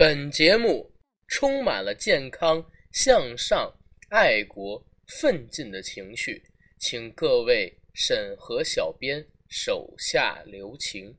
[0.00, 0.90] 本节目
[1.28, 3.70] 充满了健康、向上、
[4.08, 4.82] 爱国、
[5.20, 6.42] 奋进的情绪，
[6.78, 11.14] 请各位审核小编手下留情。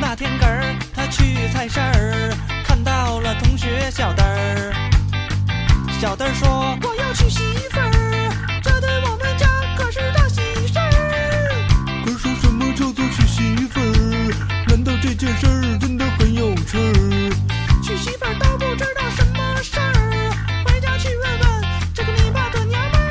[0.00, 2.30] 那天个儿，他去菜市儿，
[2.64, 4.72] 看到了同学小灯儿。
[6.00, 6.48] 小灯儿说
[6.88, 7.40] ：“我要娶媳
[7.70, 11.50] 妇儿，这对我们家可是大喜事儿。”
[12.06, 14.64] 可是什么叫做娶媳妇儿？
[14.68, 16.01] 难道这件事儿真的
[16.72, 17.30] 很有趣儿？
[17.82, 20.32] 娶媳妇儿都不知道什么事儿，
[20.64, 21.46] 回家去问问
[21.92, 23.04] 这个你爸的娘们儿。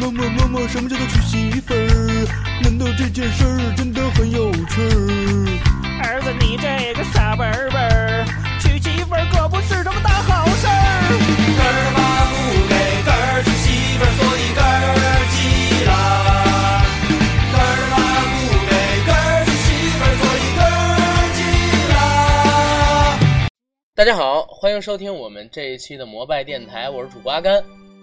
[0.00, 2.28] 妈妈妈妈，什么叫做娶媳妇儿？
[2.62, 6.04] 难道这件事儿真的很有趣儿？
[6.04, 8.26] 儿子，你这个傻笨笨儿，
[8.60, 12.07] 娶媳妇儿可不是什么大好事儿。
[23.98, 27.60] 大家好，欢迎收听我们这一期的摩拜电台，我是主播阿甘。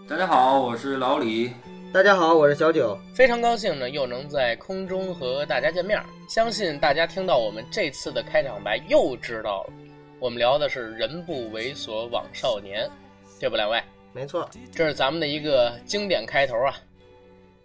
[0.10, 1.54] 大家好，我是老李。
[1.94, 3.00] 大家好，我是小九。
[3.14, 5.98] 非常高兴呢，又能在空中和大家见面。
[6.28, 9.74] 相信大家听到我们这次的开场白，又知道了，
[10.20, 12.92] 我们聊的是“人不猥琐枉少年”，
[13.40, 13.82] 对不，两位？
[14.12, 16.76] 没错，这是咱们的一个经典开头啊。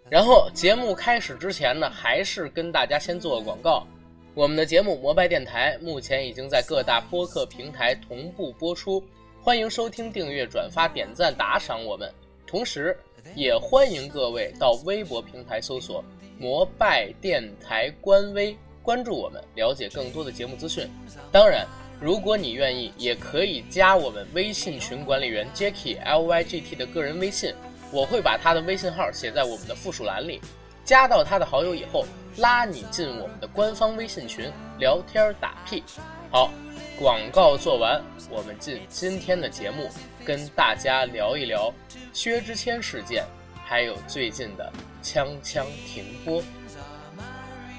[0.09, 3.85] 然后节目开始之前呢，还是跟大家先做个广告。
[4.33, 9.03] 我们的节目《摩拜电台》目前已经在各大播客平台同步播出，
[9.41, 12.09] 欢迎收听、订阅、转发、点赞、打赏我们。
[12.47, 12.97] 同时，
[13.35, 16.01] 也欢迎各位到微博平台搜索
[16.39, 20.89] “摩拜电台”官微，关注我们，了解更多的节目资讯。
[21.29, 21.67] 当然，
[21.99, 27.53] 如果你愿意，也可以加我们微信群管理员 Jacky L Y G T 的个人微信，
[27.91, 30.39] 我会把他的微信号写在我们的附属栏里。
[30.83, 32.05] 加到他的好友以后，
[32.37, 35.83] 拉你进我们的官方微信群聊天打屁。
[36.31, 36.51] 好，
[36.97, 39.89] 广告做完，我们进今天的节目，
[40.25, 41.73] 跟大家聊一聊
[42.13, 43.25] 薛之谦事件，
[43.65, 44.71] 还有最近的
[45.03, 46.41] 锵锵停播。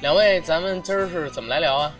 [0.01, 1.93] 两位，咱们今儿是怎么来聊啊？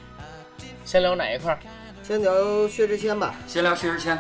[0.85, 1.59] 先聊哪一块儿？
[2.03, 3.35] 先聊薛之谦吧。
[3.47, 4.19] 先聊薛之谦。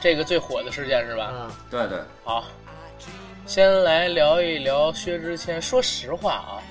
[0.00, 1.32] 这个最火的事件是吧？
[1.32, 2.44] 嗯，对对，好，
[3.44, 5.60] 先来聊一聊薛之谦。
[5.60, 6.62] 说实话啊，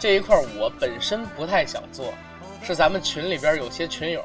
[0.00, 2.14] 这一块我本身不太想做，
[2.62, 4.24] 是咱们群里边有些群友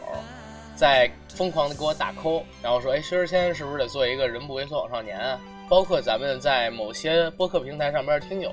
[0.76, 5.38] 在疯狂的给我打 call，然后说，哎，薛之谦是不是得做一个人不为所往少年？
[5.70, 8.52] 包括咱们在某些播客平台上边听友，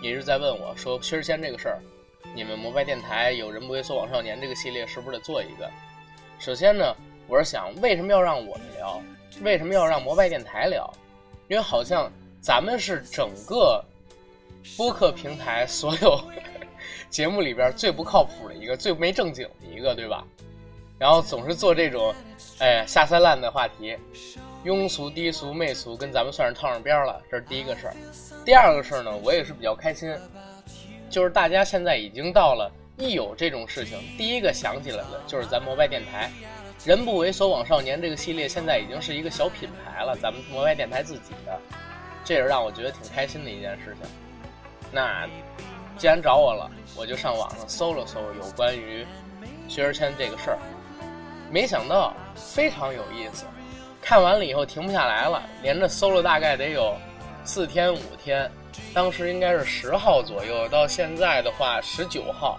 [0.00, 1.78] 也是在问我说，薛之谦这个事儿，
[2.34, 5.68] 你们摩拜电台有人不为所往少年这个系列是不是得做一个？
[6.38, 9.02] 首先呢，我是想为什么要让我们聊？
[9.42, 10.88] 为什么要让摩拜电台聊？
[11.48, 13.84] 因为好像咱们是整个
[14.76, 16.20] 播客平台所有
[17.10, 20.24] 节目里边最不靠谱的一个，最没正经的一个，对吧？
[20.98, 22.14] 然后总是做这种，
[22.58, 23.96] 哎，下三滥的话题，
[24.64, 27.20] 庸俗、低俗、媚俗，跟咱们算是套上边了。
[27.30, 27.94] 这是第一个事儿。
[28.44, 30.14] 第二个事儿呢，我也是比较开心，
[31.10, 36.30] 就是大家现在已经到了一有这种事情，第一个想起来的就是咱摩拜电台。
[36.84, 41.60] 人不为所往少年这个系列现在已经是一个小品牌了，咱们摩拜电台自己的，
[42.24, 44.10] 这也是让我觉得挺开心的一件事情。
[44.92, 45.26] 那
[45.96, 49.06] 既然找我了，我就上网上搜了搜有关于
[49.68, 50.58] 薛之谦这个事儿，
[51.50, 53.44] 没想到非常有意思。
[54.00, 56.96] 看完了以后停不下来了，连着搜了大概得有
[57.44, 58.50] 四天五天，
[58.94, 62.58] 当时应该是十号左右，到现在的话十九号，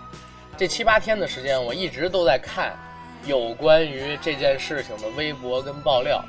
[0.56, 2.78] 这七八天的时间我一直都在看。
[3.28, 6.26] 有关于这件事情的微博跟爆料，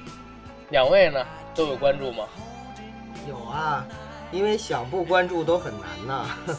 [0.69, 2.29] 两位呢都有关注吗？
[3.29, 3.85] 有啊，
[4.31, 6.27] 因为想不关注都很难呐。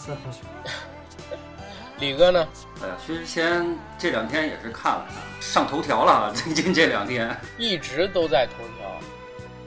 [2.00, 2.48] 李哥呢？
[2.82, 6.32] 哎呀，薛之谦这两天也是看了看，上头条了啊！
[6.34, 9.00] 最近这两天一直都在头条，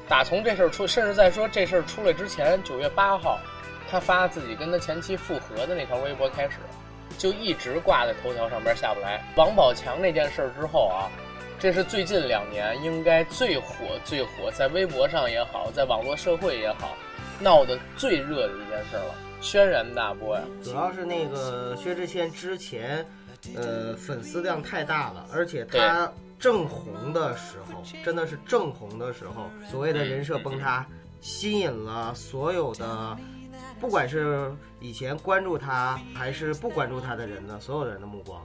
[0.08, 3.38] 打从这事儿出，甚至在说这事儿出来之前，九月八号，
[3.90, 6.56] 他发自己跟他前妻复合的那条微博开始。
[7.18, 9.24] 就一直挂在头条上边下不来。
[9.36, 11.08] 王宝强那件事之后啊，
[11.58, 16.94] 这是最近两年应该最火最火，在微博上也好，在网络社会也好，
[17.40, 20.42] 闹得最热的一件事了，轩然大波呀。
[20.62, 23.04] 主要是那个薛之谦之前，
[23.54, 30.86] 呃，粉丝量太大了，而且他正红的时候，真的是正红的时候，所谓的人设崩塌，
[31.22, 33.16] 吸引了所有的。
[33.80, 38.42] 不管是以前关注他还是不关注他的人呢，所有人的目光。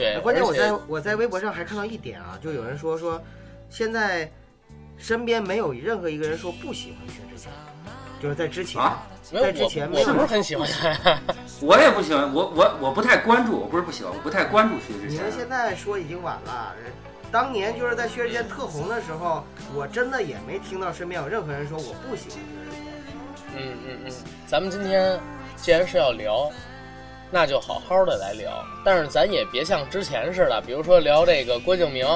[0.00, 3.22] 对，关键我在我在微博上还看到一点啊，就有人说说，
[3.68, 4.30] 现在
[4.96, 7.52] 身边没有任何一个人说不喜欢薛之谦，
[8.22, 8.82] 就是在之前，
[9.30, 10.66] 在之前没有是不是很喜欢
[11.02, 11.18] 他？
[11.60, 15.10] 我也不喜欢，我我我不太关注，我不是不喜欢，我不太关注薛之谦。
[15.10, 16.74] 你们现在说已经晚了，
[17.30, 19.44] 当年就是在薛之谦特红的时候，
[19.74, 22.80] 我真的也没听到身边有任何人说我不喜欢薛之谦。
[23.56, 24.12] 嗯嗯嗯，
[24.46, 25.18] 咱们今天
[25.56, 26.50] 既然是要聊，
[27.30, 28.64] 那就好好的来聊。
[28.84, 32.06] 但是咱也别像之前似的，比如说聊这个郭敬明，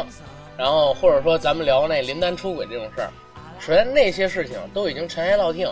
[0.57, 3.11] 然后或者说咱们聊那林丹出轨这种事儿。
[3.59, 5.71] 首先那些事情都已经尘埃落定，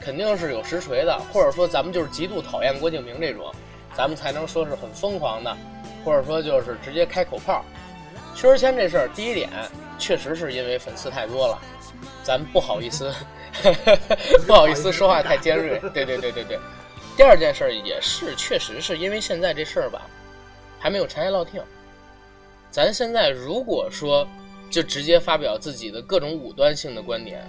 [0.00, 3.52] 肯定是有实锤的，或者说咱们就是极度讨厌郭敬明这种，
[3.94, 5.56] 咱们才能说是很疯狂的，
[6.04, 7.64] 或者说就是直接开口炮。
[8.34, 9.50] 薛之谦这事儿，第一点
[9.98, 11.58] 确实是因为粉丝太多了，
[12.24, 13.12] 咱不好意思，
[14.46, 15.78] 不好意思说话太尖锐。
[15.92, 16.58] 对对对对对。
[17.16, 20.08] 第二件事儿也是，确实是因为现在这事儿吧，
[20.78, 21.62] 还没有尘埃落定。
[22.70, 24.26] 咱现在如果说
[24.70, 27.44] 就直接发表自己的各种武断性的观点，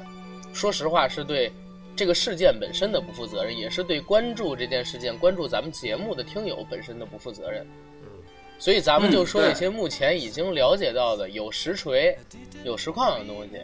[0.53, 1.51] 说实话是对
[1.95, 7.65] 这个事件本身的不负责任，也是对关注这件事件、关注咱们节目的听友本身的不负责任。
[8.59, 12.15] 所以咱们就说一些目前已经了解到的有实锤、
[12.63, 13.61] 有实况的东西，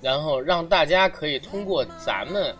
[0.00, 2.54] 然后让大家可以通过咱们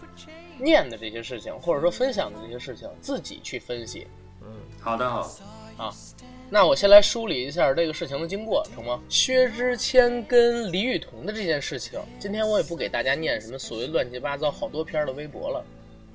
[0.58, 4.06] 念的这些事情，或者说分享的这些事情，自己去分析。
[4.43, 4.49] 嗯，
[4.81, 5.31] 好的，好。
[5.76, 5.94] 啊，
[6.50, 9.00] 那我先来梳理一下这个事情的经过，成吗？
[9.08, 15.64] 薛之谦跟李雨桐的这件事情，今天我也不给大家念什么所谓乱七八糟好多篇的微博了，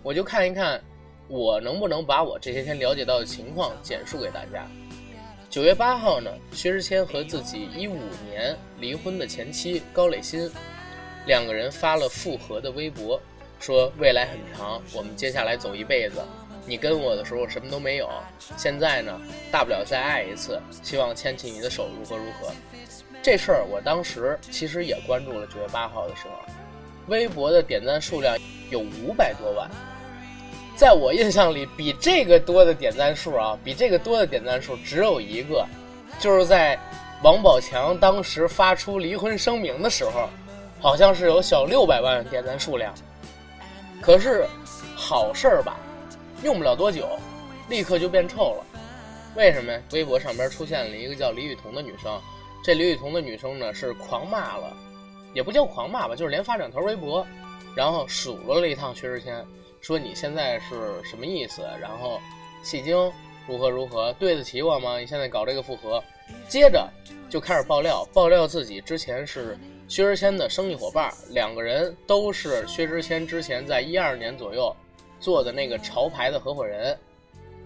[0.01, 0.83] 我就看一看
[1.29, 4.67] 我能不能把我这些天了解到的情况简述给大家。
[5.49, 7.97] 九月八号呢，薛之谦和自己一五
[8.29, 10.51] 年离婚的前妻高磊鑫
[11.25, 13.21] 两个人发了复合的微博，
[13.63, 16.21] 说未来很长，我们接下来走一辈子。
[16.65, 18.09] 你跟我的时候什么都没有，
[18.57, 19.17] 现在呢，
[19.53, 22.51] 大不了再爱一次，希望牵起你的手，如何如何。
[23.21, 25.47] 这事儿我当时其实也关注了。
[25.47, 26.33] 九月八号的时候，
[27.07, 28.37] 微博的点赞数量
[28.69, 29.69] 有五百多万。
[30.75, 35.65] 在我印象里，比这个多的点赞数啊，比这个多的点赞数只有一个，
[36.19, 36.77] 就是在
[37.21, 40.27] 王宝强当时发出离婚声明的时候，
[40.81, 42.93] 好像是有小六百万点赞数量。
[44.03, 44.45] 可是
[44.97, 45.79] 好事儿吧，
[46.43, 47.17] 用不了多久，
[47.69, 48.65] 立刻就变臭了。
[49.33, 49.81] 为什么呀？
[49.93, 52.21] 微博上边出现了一个叫李雨桐的女生，
[52.61, 54.75] 这李雨桐的女生呢是狂骂了，
[55.33, 57.25] 也不叫狂骂吧，就是连发两条微博，
[57.75, 59.41] 然后数落了一趟薛之谦。
[59.79, 61.61] 说你现在是什么意思？
[61.79, 62.19] 然后，
[62.61, 63.11] 戏精
[63.47, 64.99] 如何如何对得起我吗？
[64.99, 66.03] 你现在搞这个复合，
[66.49, 66.89] 接着
[67.29, 69.57] 就开始爆料，爆料自己之前是
[69.87, 74.75] 薛之谦的生意伙伴，两个人都是薛之谦之前在一二年左右
[75.19, 76.97] 做的那个潮牌的合伙人，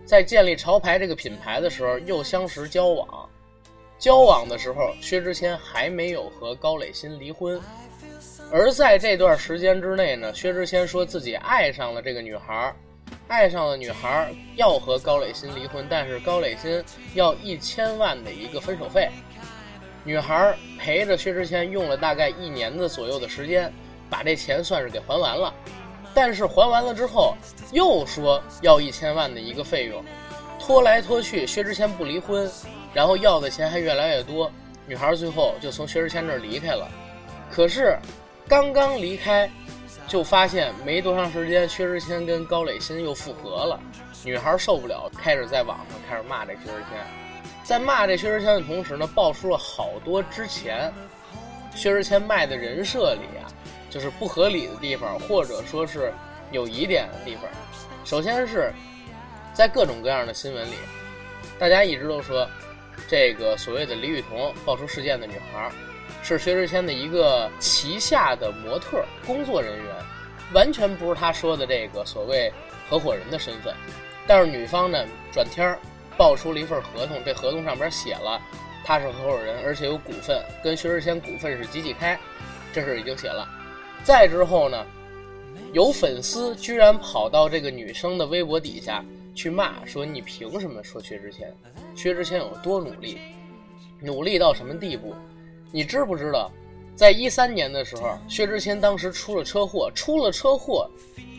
[0.05, 3.29] 在建立潮牌这个品牌的时候又相识交往，
[3.97, 7.59] 交往的时候薛之谦还没有和高磊鑫离婚。
[8.51, 12.73] 而在这段时间之内呢，薛之谦说自己爱上了这个女孩，
[13.27, 16.83] 爱上了女孩要和高磊鑫离婚，但是高磊鑫
[17.13, 19.09] 要一千万的一个分手费。
[20.07, 23.69] 女孩陪着薛之谦用了大概一年的左右的时间，
[24.09, 25.53] 把这钱算是给还完了。
[26.13, 27.35] 但是还完了之后，
[27.73, 30.01] 又说要一千万的一个费用，
[30.57, 32.49] 拖来拖去，薛之谦不离婚，
[32.93, 34.49] 然后要的钱还越来越多，
[34.85, 36.89] 女孩最后就从薛之谦这儿离开了。
[37.51, 37.99] 可是。
[38.49, 39.51] 刚刚离开，
[40.07, 43.77] 就发现没多长时间，薛之谦跟高磊鑫又复合了。
[44.23, 47.26] 女孩受不了，开始在网上开始骂这薛之谦。
[47.67, 50.89] 在骂这薛之谦的同时呢，爆出了好多之前
[51.75, 53.43] 薛之谦卖的人设里啊，
[53.89, 56.13] 就是不合理的地方，或者说是
[56.51, 57.43] 有疑点的地方。
[58.05, 58.71] 首先是
[59.53, 60.75] 在各种各样的新闻里，
[61.59, 62.47] 大家一直都说
[63.05, 65.69] 这个所谓的李雨桐爆出事件的女孩。
[66.23, 69.95] 是薛之谦的一个旗下的模特工作人员，
[70.53, 72.51] 完全不是他说的这个所谓
[72.89, 73.73] 合伙人的身份。
[74.25, 75.79] 但是女方呢，转天儿
[76.17, 78.41] 爆出了一份合同，这合同上边写了
[78.83, 82.17] 他是合伙人，而且有股份，跟薛之谦股份是几几开，
[82.73, 83.47] 这事已经写了。
[84.03, 84.85] 再之后呢，
[85.73, 89.03] 有粉丝居然跑到这个女生的微博底下
[89.35, 91.53] 去骂，说你凭什么说薛之谦？
[91.95, 93.19] 薛之谦有多努力？
[93.99, 95.13] 努力到什么地步？
[95.71, 96.49] 你知不知道，
[96.95, 100.89] 在一三年的时候，薛之谦当时出了车祸，出了车祸，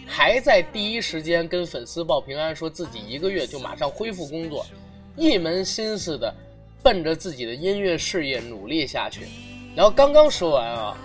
[0.08, 4.66] 还在第一时间跟粉丝报平安，说自己一个月就马上恢复工作，
[5.14, 6.34] 一门心思的
[6.82, 9.28] 奔着自己的音乐事业努力下去。
[9.76, 10.96] 然后刚刚说完啊，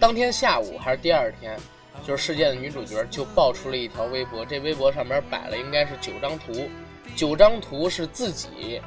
[0.00, 1.56] 当天下午还是第二天，
[2.04, 6.68] 就是事件的女主角就爆出了一条微博，这微博上面摆了应该是九张图，
[7.14, 8.82] 九张图是自己。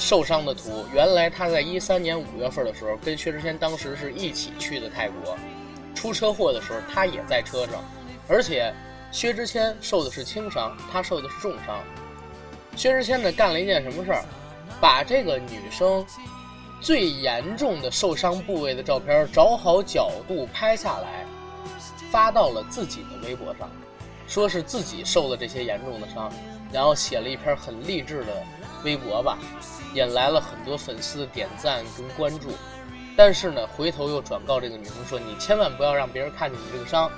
[0.00, 5.36] 受伤的图，原来他在一三年五月份的时候，跟薛之谦当时是一起去的泰国，
[5.92, 7.82] 出车祸的时候他也在车上，
[8.28, 8.72] 而且
[9.10, 11.82] 薛之谦受的是轻伤，他受的是重伤。
[12.76, 14.24] 薛之谦呢干了一件什么事儿，
[14.80, 16.04] 把这个女生
[16.80, 21.24] 最严重的受伤部位的照片，找好角度拍下来，
[22.10, 23.68] 发到了自己的微博上，
[24.28, 26.30] 说是自己受了这些严重的伤，
[26.70, 28.44] 然后写了一篇很励志的
[28.84, 29.38] 微博吧，
[29.94, 32.50] 引来了很多粉丝的点赞跟关注。
[33.16, 37.10] 但是呢，回头又转告这个女生说：“你千万不要让别人看见你这个伤，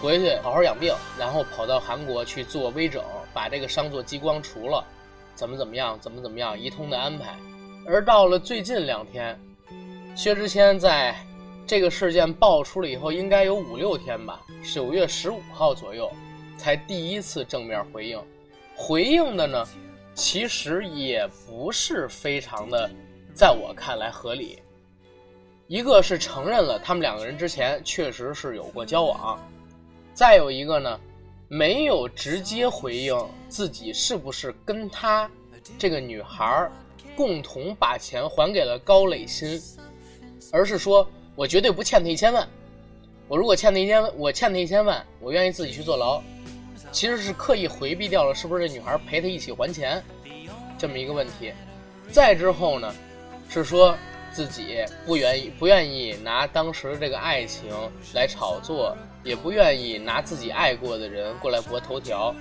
[0.00, 3.02] 回去好好养病，然后跑到韩国去做微整，
[3.34, 4.84] 把这个伤做激光除了，
[5.34, 7.36] 怎么怎么样，怎么怎么样，一通的安排。”
[7.86, 9.38] 而到了最近两天，
[10.14, 11.16] 薛之谦在
[11.66, 14.40] 这个事件爆出了以后，应该有五六天吧，
[14.74, 16.10] 九月十五号左右，
[16.56, 18.20] 才第一次正面回应。
[18.76, 19.66] 回应的呢，
[20.14, 22.88] 其实也不是非常的，
[23.34, 24.58] 在我看来合理。
[25.66, 29.38] 一个是承认了他们两个人之前确实是有过交往，
[30.18, 30.98] 再有一个呢，
[31.46, 33.16] 没有直接回应
[33.48, 35.30] 自己是不是跟他
[35.78, 36.68] 这个女孩
[37.16, 39.62] 共同把钱还给了高磊鑫，
[40.50, 42.48] 而是说我绝对不欠他一千万，
[43.28, 46.20] 我如果欠他一千万，我欠他一千万，我愿意自己去坐牢，
[46.90, 50.02] 其实是刻意回避掉了是不是这女孩陪他一起还钱
[50.76, 51.52] 这么一个问题。
[52.10, 52.92] 再之后呢，
[53.48, 53.96] 是说。
[54.30, 57.70] 自己不愿意，不愿意拿当时这个爱情
[58.14, 58.94] 来炒作，
[59.28, 62.34] 也不愿意拿自己爱过的人过来博头条，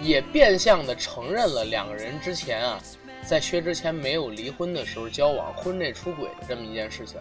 [0.00, 2.78] 也变相的承认了两个人之前啊，
[3.26, 7.18] 在薛之谦没有离婚的时候交往、婚内出轨的这么一件事情。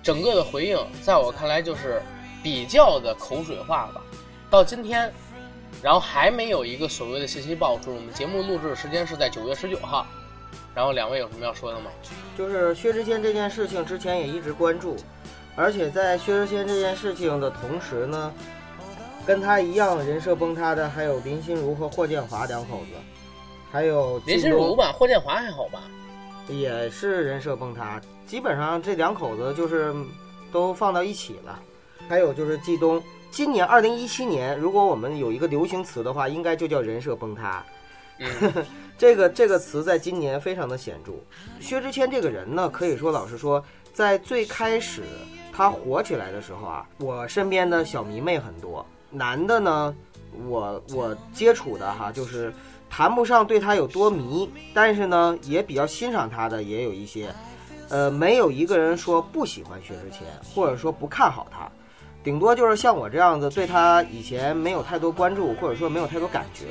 [0.00, 2.00] 整个的回应，在我看来就是
[2.40, 4.00] 比较的口水化吧。
[4.48, 5.12] 到今天，
[5.82, 7.92] 然后还没有一个所谓的信息爆出。
[7.92, 10.06] 我们节目录制时间是在九月十九号。
[10.72, 11.90] 然后两位有什么要说的吗？
[12.36, 14.96] 就是薛之谦这件事情之前也一直关注，
[15.56, 18.32] 而且在薛之谦这件事情的同时呢，
[19.26, 22.92] 跟他一样人设崩塌的还有林心如和霍建华两口子，
[23.70, 25.82] 还有林心如吧，霍建华还好吧，
[26.48, 28.00] 也是人设崩塌。
[28.26, 29.94] 基本上这两口子就是
[30.50, 31.60] 都放到一起了。
[32.08, 37.64] 还有就是季东，今年二零一七年，如果我们有一个流行词的话，应该就叫人设崩塌。
[38.98, 41.12] 这个这个词在今年非常的显著。
[41.60, 45.02] 薛之谦这个人呢，可以说老实说，在最开始
[45.56, 49.94] 他火起来的时候啊，我身边的小迷妹很多，男的呢，
[50.48, 52.52] 我我接触的哈，就是
[52.90, 57.32] 谈不上对他有多迷，但是呢，也比较欣赏他的也有一些，
[57.88, 61.70] 呃，没有一个人说不喜欢薛之谦，或者说不看好他，
[62.24, 66.66] 顶多就是像我这样子，对他以前没有太多关注，或者说没有太多感觉。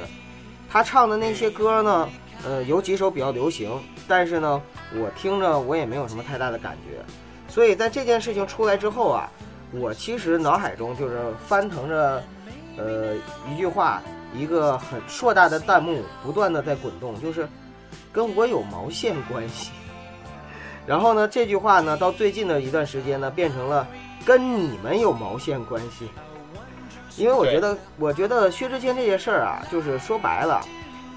[0.70, 2.10] 他唱的那些歌呢，
[2.44, 3.72] 呃，有几首比较流行，
[4.10, 4.62] 但是呢，
[4.96, 7.00] 我听着我也没有什么太大的感觉。
[7.54, 9.30] 所以在这件事情出来之后啊，
[9.74, 12.24] 我其实脑海中就是翻腾着，
[12.78, 13.14] 呃，
[13.48, 14.02] 一句话，
[14.34, 17.48] 一个很硕大的弹幕不断的在滚动，就是
[18.12, 19.72] 跟我有毛线关系。
[20.88, 23.88] 然后呢，这句话呢，到最近的一段时间呢，变成了
[24.26, 26.10] 跟你们有毛线关系。
[27.18, 30.60] 因为我觉得，我觉得薛之谦这件事儿啊，就是说白了，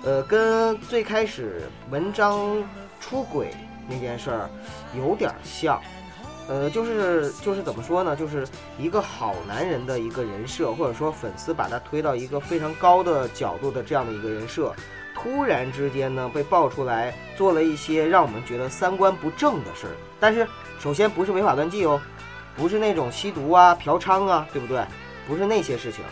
[0.04, 2.62] 呃，跟最开始文章
[3.00, 3.54] 出轨
[3.88, 4.50] 那件事儿
[4.94, 5.80] 有点像，
[6.48, 8.46] 呃，就是就是怎么说呢，就是
[8.78, 14.72] 一个好男人的一个人设，或者说粉丝把他推到一个非常高的角度的这样的一个人设，
[15.14, 19.92] 突然之间呢被爆出来做了一些让我们觉得三观不正的事儿。
[20.20, 20.46] 但是
[20.78, 22.00] 首先不是违法乱纪哦，
[22.56, 24.84] 不是那种吸毒啊、嫖娼啊，对不对？
[25.26, 26.04] 不是那些事情，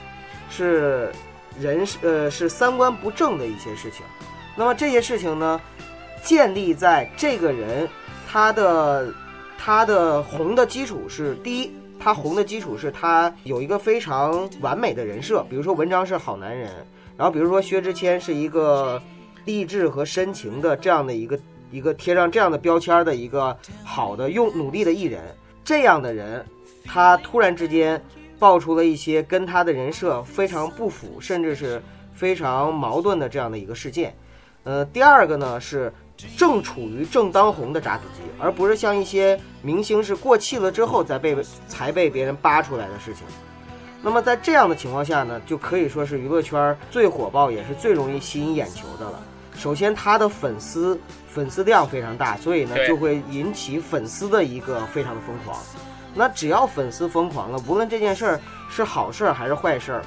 [0.50, 1.12] 是
[1.60, 4.04] 人呃是三观不正的一些事情。
[4.56, 5.60] 那么这些事情呢，
[6.24, 7.88] 建立在这个人
[8.28, 9.14] 他的
[9.66, 16.70] 他的红的基础是第一，他红的基础是他有一个非常完美的人设，比如说文章是好男人，
[17.16, 19.00] 然后比如说薛之谦是一个
[19.46, 21.40] 励志和深情的这样的一个
[21.70, 26.44] 一个贴上这样的标签的一个好的用努力的艺人，这样的人，
[26.84, 27.98] 他突然之间。
[28.36, 31.80] 爆出了一些跟他的人设非常不符，甚至是
[32.12, 34.14] 非常矛盾的这样的一个事件。
[34.64, 35.90] 呃，第二个呢是
[36.36, 41.36] 正处于正当红的炸子鸡，而不是像一些明星是过气了之后才被
[41.68, 43.24] 才被别人扒出来的事情。
[44.02, 49.20] 那么在这样的情况下呢，就可以说是娱乐圈最火爆也是最容易吸引眼球的了。
[49.56, 55.58] 首先，他的粉丝粉丝量非常大，所以呢就会引起粉丝的一个非常的疯狂。
[56.12, 60.02] 那只要粉丝疯狂了，无论这件事儿是好事儿还是坏事儿，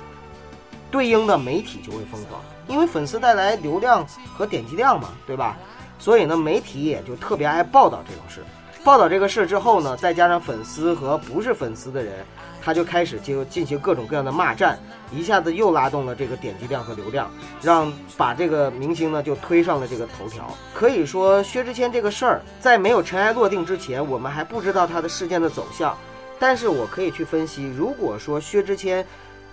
[0.91, 4.05] 对应的媒体就会疯狂，因为粉丝带来流量
[4.37, 5.57] 和点击量嘛，对吧？
[5.99, 8.41] 所以呢，媒体也就特别爱报道这种事。
[8.83, 12.13] 报道这个事之后呢，再加上粉丝和不是粉丝的人，
[12.61, 14.79] 他就开始就进行各种各样的骂战，
[15.11, 17.29] 一下子又拉动了这个点击量和流量，
[17.61, 20.49] 让把这个明星呢就推上了这个头条。
[20.73, 25.97] 可以说，薛之谦这个事儿在没有尘埃落定之前，我们还不知道他的事件的走向。
[26.39, 29.05] 但是我可以去分析，如果说薛之谦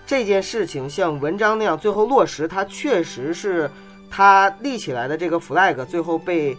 [0.07, 3.69] 这件事情像文章那样最后落实，他确实是
[4.16, 6.56] 他立起来的这个 flag 最后被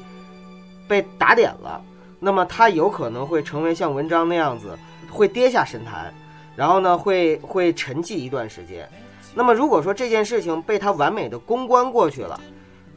[0.89, 1.81] 被打点了。
[2.19, 4.77] 那么他有可能会成为像文章那样子，
[5.09, 6.13] 会跌下神坛，
[6.53, 8.89] 然后呢会会沉寂一段时间。
[9.33, 12.37] 那么如果说这件事情被他完美的公关过去了，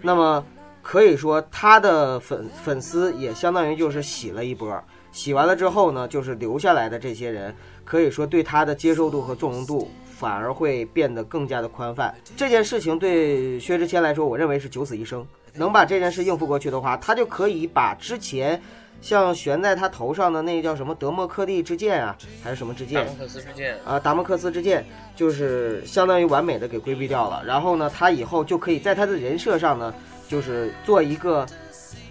[0.03, 0.45] 那么
[0.83, 9.89] 可以说他的粉粉丝也相当于就是洗了一波，洗完了之后呢，就是留下来的这些人，可以说对他的接受度和纵容度
[10.19, 12.15] 反而会变得更加的宽泛。
[12.37, 15.25] 这件事情对薛之谦来说，我认为是九死一生。
[15.55, 18.61] 能把这件事应付过去的话，他就可以把之前。
[19.01, 23.07] 像悬在他头上的那个叫什么德莫克利之剑啊，还是什么之剑？
[23.07, 24.85] 达摩克斯之剑啊，达摩克斯之剑
[25.15, 27.41] 就是相当于完美的给规避掉了。
[27.47, 29.95] 然后呢，他以后就可以在他的人设上呢，
[30.29, 31.47] 就是做一个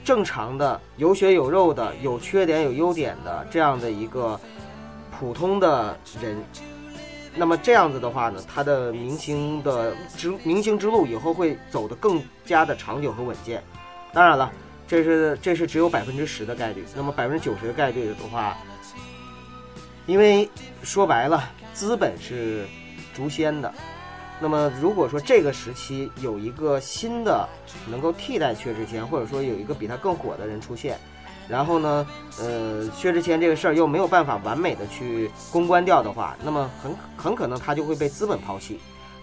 [0.05, 4.39] 正常的、有血有肉的、有缺点有优点的这样的一个
[5.19, 6.37] 普通的人。
[7.37, 13.63] 那么这样子的话呢，他的明星的之明星之路以后会走得更加的长久和稳健。
[14.11, 14.51] 当然了。
[14.89, 18.55] 这是这是只有百分之十的概率，那么百分之九十的概率的话，
[20.05, 20.49] 因为
[20.81, 22.65] 说白了，资本是
[23.13, 23.69] 逐先的。
[24.39, 27.45] 那么如果说这个时期有一个新的
[27.91, 30.97] 能够替代薛之谦，或者说有一个比他更火的人出现，
[31.49, 32.07] 然后呢，
[32.39, 38.79] 呃，薛之谦这个事儿又没有办法完美的去公关掉的话，那么很很可能他就会被资本抛弃。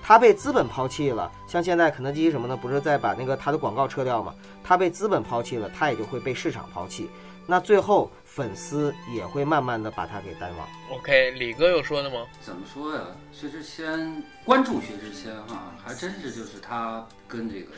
[0.07, 4.35] 他被资本抛弃了，像现在肯德基什么的，不是在把那个他的广告撤掉吗？
[4.63, 7.09] 他被资本抛弃了，他也就会被市场抛弃，
[7.47, 10.69] 那最后粉丝也会慢慢的把他给淡忘。
[10.93, 12.17] OK，李哥有说的吗？
[12.39, 13.01] 怎么说呀？
[13.33, 17.73] 薛之谦关注薛之谦哈，还真是就是他跟这个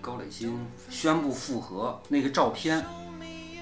[0.00, 2.84] 高磊鑫宣布复合那个照片。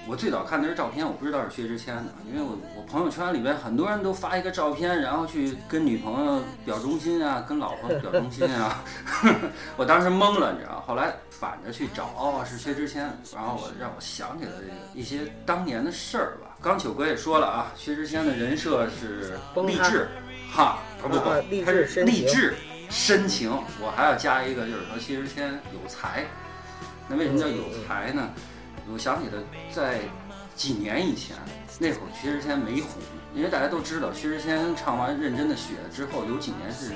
[0.07, 8.83] 我最早看的是照片，我不知道是薛之谦的，因为我我朋友圈里边很多人都发一个照片，然后去跟女朋友表忠心啊，跟老婆表忠心啊，
[9.77, 16.57] 我当时懵了，你知道后来反着去找，哦，是薛之谦，然后我让我想起了这个一些当年的事儿吧。
[16.61, 19.37] 刚九哥也说了啊，薛之谦的人设是
[19.67, 20.07] 励志，
[20.51, 21.29] 哈，不不不，
[21.63, 22.55] 他是励志
[22.89, 23.51] 深情。
[23.79, 26.25] 我还要加一个，就是说薛之谦有才。
[27.07, 28.29] 那为什么叫有才呢？
[28.93, 29.41] 我想起了
[29.73, 30.01] 在
[30.55, 31.35] 几年以前，
[31.79, 33.01] 那会儿薛之谦没红，
[33.33, 36.91] 因为大家都知道薛之谦唱完《认真的雪》之后，有几年是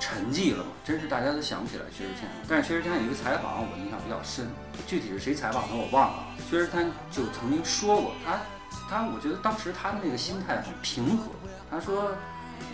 [0.00, 2.28] 沉寂了嘛，真是大家都想不起来薛之谦。
[2.48, 4.48] 但是薛之谦有一个采访我印象比较深，
[4.86, 6.24] 具体是谁采访的我忘了。
[6.50, 8.40] 薛之谦就曾经说过，他
[8.88, 11.30] 他我觉得当时他的那个心态很平和。
[11.70, 12.12] 他说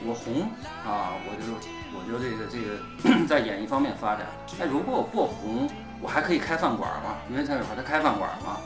[0.05, 0.43] 我红
[0.87, 1.53] 啊，我就
[1.99, 4.27] 我就这个这个 在演艺方面发展。
[4.59, 5.69] 那如果我不红？
[6.03, 7.17] 我还可以开饭馆嘛？
[7.31, 8.59] 因为他有说他开饭馆嘛。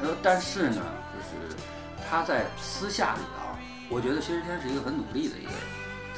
[0.00, 0.82] 他说，但是呢，
[1.14, 1.56] 就是
[2.08, 3.54] 他在私下里啊，
[3.88, 5.60] 我觉得薛之谦是一个很努力的一个人，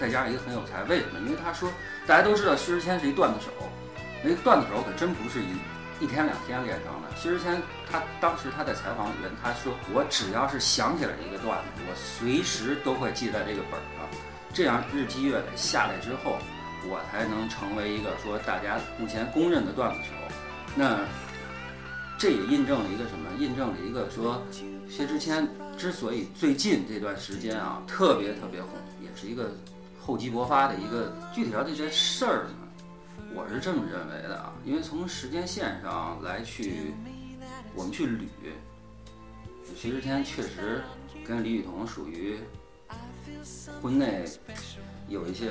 [0.00, 0.82] 再加上一个很有才。
[0.84, 1.18] 为什么？
[1.20, 1.70] 因为他说，
[2.06, 3.50] 大家都知道薛之谦是一段子手，
[4.22, 7.16] 那个段子手可真不是一一天两天练成的。
[7.16, 14.08] 薛之谦他当时他在采访里边他说，我只要是想起来一个段子，我随时都会记在这个本上，
[14.54, 16.38] 这样日积月累下来之后，
[16.88, 20.14] 我才能成为一个说大家目前公认的段子手。
[20.74, 21.00] 那
[22.18, 23.30] 这也印证了一个什么？
[23.38, 24.42] 印证了一个说，
[24.88, 28.70] 薛之谦之所以最近这段时间啊特别特别红，
[29.02, 29.50] 也是一个
[30.00, 32.54] 厚积薄发的一个具体到这件事儿呢，
[33.34, 34.52] 我是这么认为的啊。
[34.64, 36.94] 因为从时间线上来去，
[37.74, 38.20] 我们去捋，
[39.76, 40.82] 薛之谦确实
[41.26, 42.38] 跟李雨桐属于
[43.80, 44.24] 婚内
[45.08, 45.50] 有一些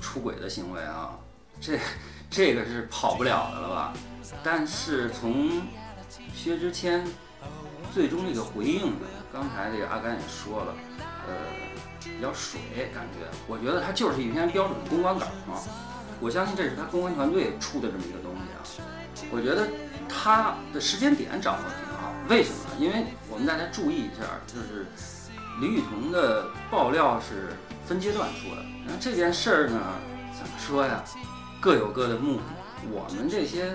[0.00, 1.18] 出轨的行为啊，
[1.60, 1.78] 这
[2.30, 3.94] 这个是跑不了的了吧？
[4.42, 5.62] 但是从
[6.34, 7.04] 薛之谦
[7.92, 10.74] 最终这个回应呢，刚才这个阿甘也说了，
[11.26, 11.34] 呃，
[12.00, 12.60] 比较水
[12.94, 15.60] 感觉，我觉得他就是一篇标准的公关稿嘛。
[16.20, 18.60] 我相信这是他公关团队出的这么一个东西啊。
[19.30, 19.68] 我觉得
[20.08, 22.76] 他的时间点掌握的挺好，为什么呢？
[22.78, 24.86] 因为我们大家注意一下，就是
[25.60, 27.52] 李雨桐的爆料是
[27.86, 28.62] 分阶段出的。
[28.86, 29.80] 那这件事儿呢，
[30.32, 31.04] 怎么说呀？
[31.60, 32.42] 各有各的目的。
[32.90, 33.74] 我们这些。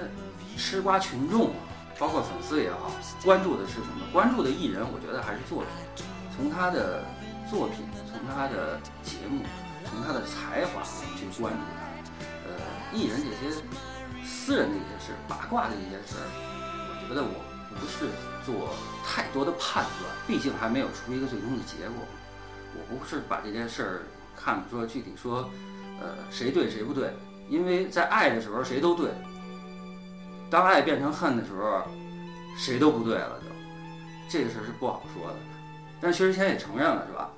[0.59, 1.51] 吃瓜群众，
[1.97, 2.91] 包括粉丝也好，
[3.23, 4.05] 关注的是什么？
[4.11, 6.05] 关注的艺人，我觉得还是作品。
[6.35, 7.03] 从他的
[7.49, 9.41] 作品，从他的节目，
[9.89, 10.83] 从他的才华
[11.15, 11.79] 去关注他。
[12.45, 12.51] 呃，
[12.93, 13.55] 艺人这些
[14.25, 17.39] 私人的一些事，八卦的一些事儿，我觉得我
[17.79, 18.11] 不是
[18.45, 22.03] 做太多的判断，毕竟还没有出一个最终的结果。
[22.75, 24.01] 我不是把这件事儿
[24.35, 25.49] 看说具体说，
[26.01, 27.13] 呃，谁对谁不对，
[27.49, 29.09] 因为在爱的时候谁都对，
[30.49, 31.83] 当爱变成恨的时候，
[32.57, 33.47] 谁都不对了就，
[34.27, 35.35] 这个事儿是不好说的。
[36.01, 37.29] 但薛之谦也承认了，是吧？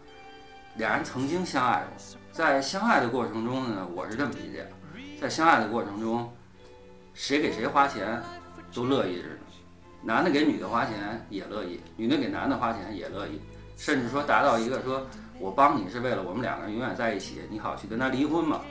[0.77, 4.65] 俩人曾经相爱过，在相爱的过程中呢，我是这么理解，
[5.19, 6.31] 在相爱的过程中，
[7.13, 8.21] 谁给谁花钱
[8.73, 9.35] 都乐意着呢，
[10.01, 13.41] 男的给女的花钱也乐意，女的给男的花钱也乐意，
[13.75, 15.05] 甚至说达到一个说
[15.39, 18.61] 我帮你是为了我们两个人永远在一起，你好去跟他离婚嘛，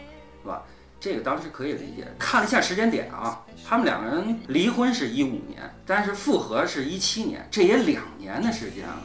[0.43, 0.63] 是吧？
[1.01, 2.07] 这个当时可以理解。
[2.19, 9.03] 看了一下时间点啊，他们两个人离婚是一五年，但是复合是一七年，这也两年的时间了。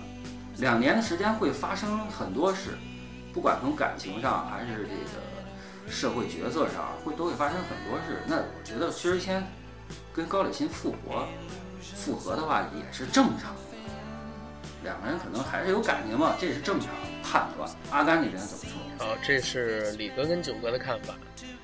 [0.57, 2.71] 两年的时间会发生很多事，
[3.33, 8.21] 不管从感情上还是这个社会角色上，会都会发生很多事。
[8.27, 9.45] 那我觉得薛之谦
[10.13, 11.27] 跟高磊鑫复活
[11.81, 13.61] 复合的话也是正常的，
[14.83, 16.89] 两个人可能还是有感情嘛，这是正常
[17.23, 17.69] 判断。
[17.91, 18.63] 阿甘这边怎么
[18.97, 19.05] 说？
[19.05, 21.15] 好，这是李哥跟九哥的看法。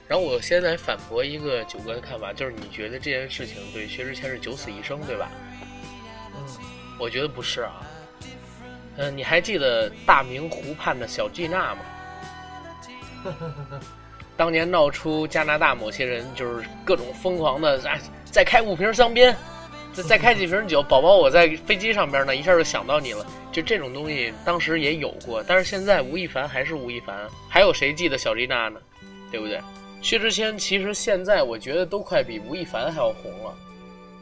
[0.07, 5.31] 然后我现在反驳一个九哥的看法，就是你觉得这件事情对薛之谦是九死一生，对吧？
[6.35, 6.45] 嗯，
[6.99, 7.81] 我觉得不是啊。
[8.97, 11.81] 嗯，你还记得大明湖畔的小季娜吗？
[14.35, 19.33] 当年闹出加拿大某些人就是各种疯狂的，哎，再开五瓶香槟，
[19.93, 23.25] 再再开几瓶酒，宝宝我在飞机上边呢，一下就想到你了。
[23.51, 27.15] 就这种东西，当时也有过，但是现在吴亦凡还是吴亦凡，
[27.47, 28.79] 还有谁记得小丽娜呢？
[29.31, 29.61] 对不对？
[30.01, 33.55] 薛之谦其实现在我觉得都快比吴亦凡还要红了。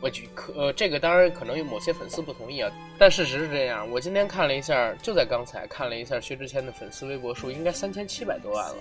[0.02, 3.90] 我觉可呃，这个当然可能有某些粉丝不同意啊，但事实是这样。
[3.92, 8.76] 我今天看了一下，就在刚才看了一下薛之谦的粉丝微博数，应该三千七百多万了，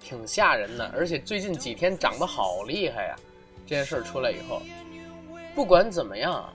[0.00, 0.90] 挺吓人的。
[0.96, 3.16] 而且最近几天涨得好厉害呀！
[3.66, 4.62] 这件事出来以后，
[5.54, 6.50] 不管怎么样，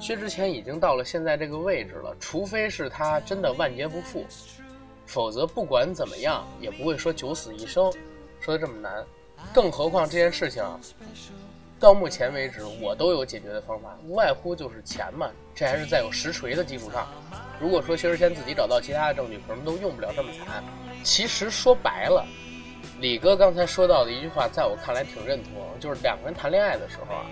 [0.00, 4.26] 薛之谦已经到了现在这个位置了，除非是他真的万劫不复，
[5.06, 7.90] 否则不管怎么样也不会说九死一生。
[8.40, 9.04] 说的这么难，
[9.52, 10.64] 更何况这件事情，
[11.78, 15.28] 到目前为止我都有解决的方法，无外乎就是钱嘛。
[15.54, 17.06] 这还是在有实锤的基础上。
[17.60, 20.62] 如果说薛之谦自己找到其他的证据，可能都用不了这么惨。
[21.02, 22.24] 其实说白了，
[23.00, 27.26] 李哥刚才说到的一句话，在我看来挺认同，就是两个人谈恋爱的时候啊，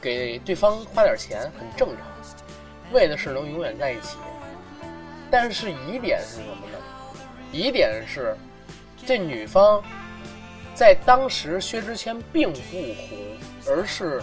[0.00, 2.06] 给对方花点钱很正常，
[2.92, 4.18] 为的是能永远在一起。
[5.30, 6.78] 但是疑点是什么呢？
[7.52, 8.36] 疑点是
[9.06, 9.82] 这女方。
[10.78, 13.36] 在当时，薛之谦并不红，
[13.66, 14.22] 而是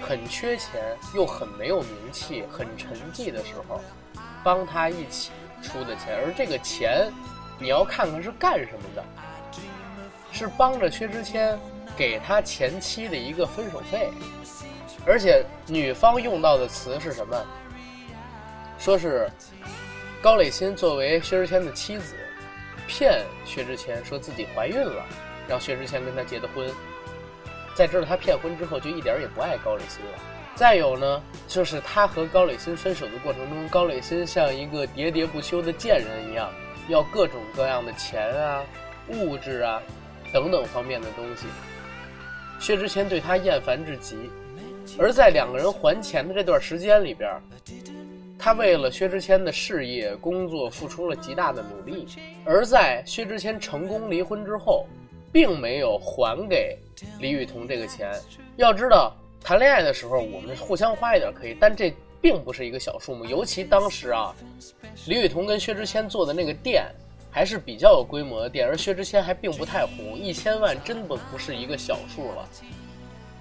[0.00, 0.80] 很缺钱
[1.12, 3.80] 又很没有名气、很沉寂的时候，
[4.44, 6.16] 帮他一起出的钱。
[6.24, 7.12] 而这个钱，
[7.58, 9.04] 你要看看是干什么的，
[10.30, 11.58] 是帮着薛之谦
[11.96, 14.08] 给他前妻的一个分手费。
[15.04, 17.36] 而且女方用到的词是什么？
[18.78, 19.28] 说是
[20.22, 22.14] 高磊鑫作为薛之谦的妻子，
[22.86, 25.04] 骗薛之谦说自己怀孕了。
[25.48, 26.68] 让薛之谦跟他结的婚，
[27.74, 30.18] 在知道他骗婚之后，就一点也不爱高磊鑫了。
[30.54, 36.50] 再有呢，就是他和高磊鑫分手的过程中，高磊鑫像一个喋喋不休的贱人一样，
[36.88, 38.64] 要各种各样的钱啊、
[39.08, 39.82] 物质啊
[40.32, 41.46] 等等方面的东西。
[42.58, 44.30] 薛之谦对他厌烦至极，
[44.98, 47.30] 而在两个人还钱的这段时间里边，
[48.38, 52.06] 他为了薛之谦的事业、工作付出了极大的努力。
[52.46, 54.86] 而在薛之谦成功离婚之后，
[55.36, 56.78] 并没有还给
[57.20, 58.10] 李雨桐这个钱。
[58.56, 63.22] 要知道，谈恋爱的时候我们互相花一点可以，但这并不是一个小数目。
[63.26, 64.34] 尤其当时啊，
[65.08, 66.86] 李雨桐跟薛之谦做的那个店
[67.30, 72.48] 还是比较有规模的店，而薛之谦还并不太红，一千万真的不是一个小数了。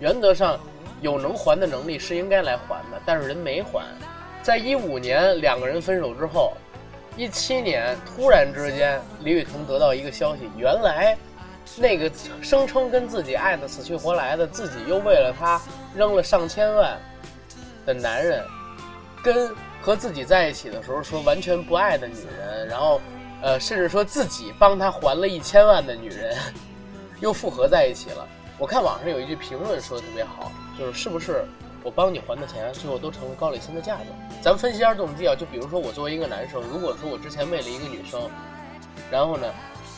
[0.02, 0.60] 原则上，
[1.00, 3.86] 有能还的能力是应该来还的，但是人没还。
[4.44, 6.52] 在一五年两个人分手之后，
[7.16, 11.18] 一七年突然之间，李雨桐得到一个消息，原来。
[11.78, 12.10] 那个
[12.42, 15.62] 声称跟自己爱的死去活来的，自己又为了他
[15.96, 16.98] 扔了上千万
[17.86, 18.46] 的男人，
[19.24, 23.02] 跟和自己在一起的时候说完全不爱的女人，然后，
[23.42, 26.38] 呃，甚至说自己帮他还了一千万的女人，
[27.20, 28.28] 又复合在一起了。
[28.58, 31.46] 我看网上有一句评论说的特别好，就是是不是
[31.84, 34.08] 我帮你还的钱，最后都成了高磊鑫的嫁妆？
[34.42, 38.22] 咱们分析一下动机啊，就比如说我作为一个男生，如果说我之前为了一个女生，
[39.12, 39.48] 然后呢？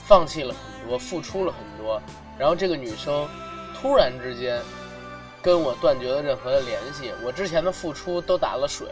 [0.07, 2.01] 放弃了很多，付出了很多，
[2.39, 3.27] 然后这个女生
[3.75, 4.61] 突然之间
[5.41, 8.87] 跟我断绝了任何的联系，我之前的付出都打了水。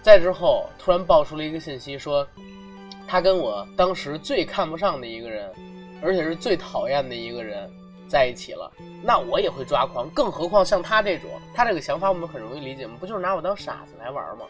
[0.00, 2.26] 再之后，突然爆出了一个信息，说
[3.06, 5.52] 她跟我当时最看不上的一个人，
[6.00, 7.68] 而且是最讨厌的一个人
[8.08, 10.08] 在一起了，那我也会抓狂。
[10.10, 12.94] 更何况像他这种，他这个想法我们很容易理解吗？
[13.00, 14.44] 不就是拿我当傻子来玩吗？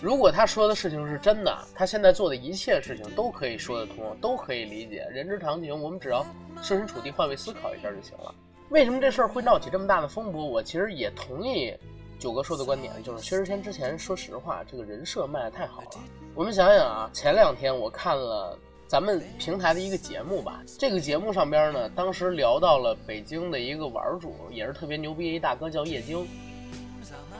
[0.00, 5.80] 如果他说的事情是真的，他现在做的一切事情都可以说得通，都可以理解，人之常情。
[5.80, 6.24] 我们只要
[6.60, 8.34] 设身处地换位思考一下就行了。
[8.70, 10.44] 为什么这事儿会闹起这么大的风波？
[10.44, 11.72] 我其实也同意
[12.18, 15.88] 九哥说的观点，就是薛之谦之前说实话，这个人设卖的太好了。
[16.34, 26.26] 我们想想啊，前两天我看了咱们平台的一个节目吧，这个节目上边呢，当时聊到了北京的一个玩主，也是特别牛逼一大哥，叫叶京。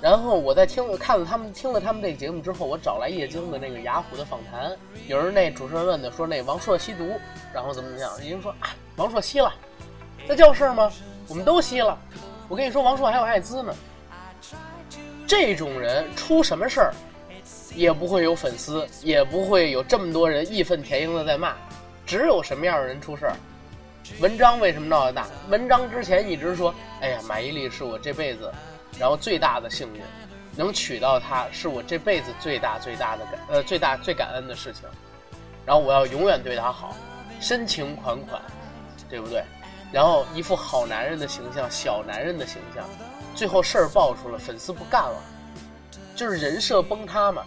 [0.03, 7.09] 然后我在听了看了他们听了他们这个节目之后，我找来叶京的那个雅虎的访谈，有人那主持人问的说那王朔吸毒，
[7.55, 9.55] 然后怎么怎么样，叶京说啊王朔吸了，
[10.27, 10.91] 那叫事儿吗？
[11.29, 11.97] 我们都吸了，
[12.49, 13.73] 我跟你说王朔还有艾滋呢。
[15.25, 16.95] 这种人出什么事儿，
[17.77, 21.55] 也不会有粉丝，也不会有这么多人义愤填膺的在骂，
[22.05, 23.37] 只有什么样的人出事儿。
[24.21, 25.29] 文章为什么闹得大？
[25.49, 28.53] 文章之前一直说，哎呀马伊琍是我这辈子。
[28.99, 30.03] 然后最大的幸运，
[30.57, 34.83] 能娶到她是我这辈子最大最大的感呃最大最感恩的事情。
[35.65, 36.97] 然后我要永远对她好，
[37.41, 38.41] 深情款款，
[39.09, 39.43] 对不对？
[39.93, 42.85] 然后一副好男人的形象，小男人的形象，
[43.35, 45.23] 最后事儿爆出了，粉丝不干了，
[46.17, 47.45] 就是人设崩塌嘛。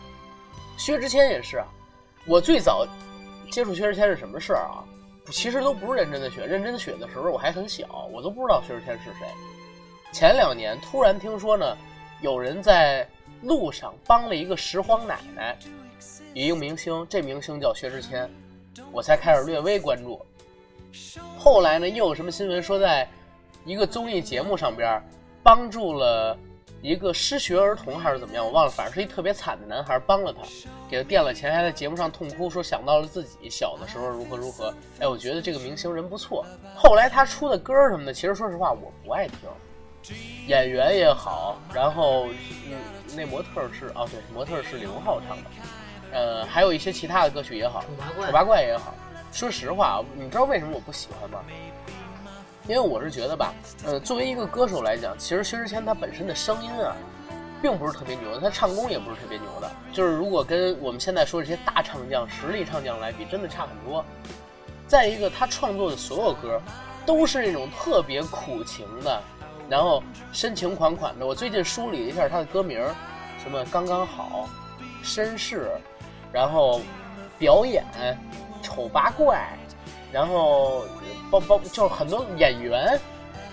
[0.77, 1.65] 薛之谦也是啊，
[2.25, 2.86] 我最早
[3.51, 4.84] 接触薛之谦是什么事儿啊？
[5.31, 9.27] 其实都不是认真的学，认真的学的时候我还很小，我都不知道薛之谦是谁。
[10.15, 11.78] 前两年突然听说呢，
[12.21, 13.06] 有人在
[13.41, 15.58] 路上帮了一个拾荒奶奶，
[16.34, 18.32] 一个明星，这明星叫薛之谦，
[18.93, 20.25] 我才开始略微关注。
[21.38, 23.06] 后来呢，又有什么新闻说，在
[23.65, 25.04] 一个综艺节目上边
[25.43, 26.38] 帮助了
[26.82, 30.43] 一个失学儿童还是怎么样，我忘了，反正是一特别惨的男孩，帮了他，
[30.89, 34.73] 给他垫了钱，还在节目上痛哭，说想到了自己小的时候如何如何。
[35.01, 36.45] 哎，我觉得这个明星人不错。
[36.73, 39.39] 后来他出的歌什么的，其实说实话我不爱听。
[40.48, 42.28] 演员也好，然后
[42.68, 42.78] 嗯，
[43.15, 45.44] 那模特是啊，对，模特是李荣浩唱的，
[46.12, 47.84] 呃，还有一些其他的歌曲也好，
[48.15, 48.94] 丑八怪也好。
[49.32, 51.39] 说实话啊，你知道为什么我不喜欢吗？
[52.68, 53.54] 因为我是觉得吧，
[53.86, 56.96] 呃，作为一个歌手来讲，其实薛之谦他本身的声音啊，
[57.62, 59.72] 并不是特别牛的，他唱功也不是特别牛的。
[59.91, 64.04] 就是如果跟我们现在说这些大唱将、实力唱将来比，真的差很多。
[64.88, 66.62] 再一个，他创作的所有歌，
[67.06, 69.22] 都是那种特别苦情的。
[69.69, 72.80] 然后深情款款的，我最近梳理了一下他的歌名，
[73.41, 74.47] 什么刚刚好，
[75.04, 75.69] 绅士，
[76.32, 76.82] 然后
[77.39, 77.84] 表演，
[78.62, 79.47] 丑八怪，
[80.12, 80.84] 然后
[81.32, 82.99] 包包就是很多演员，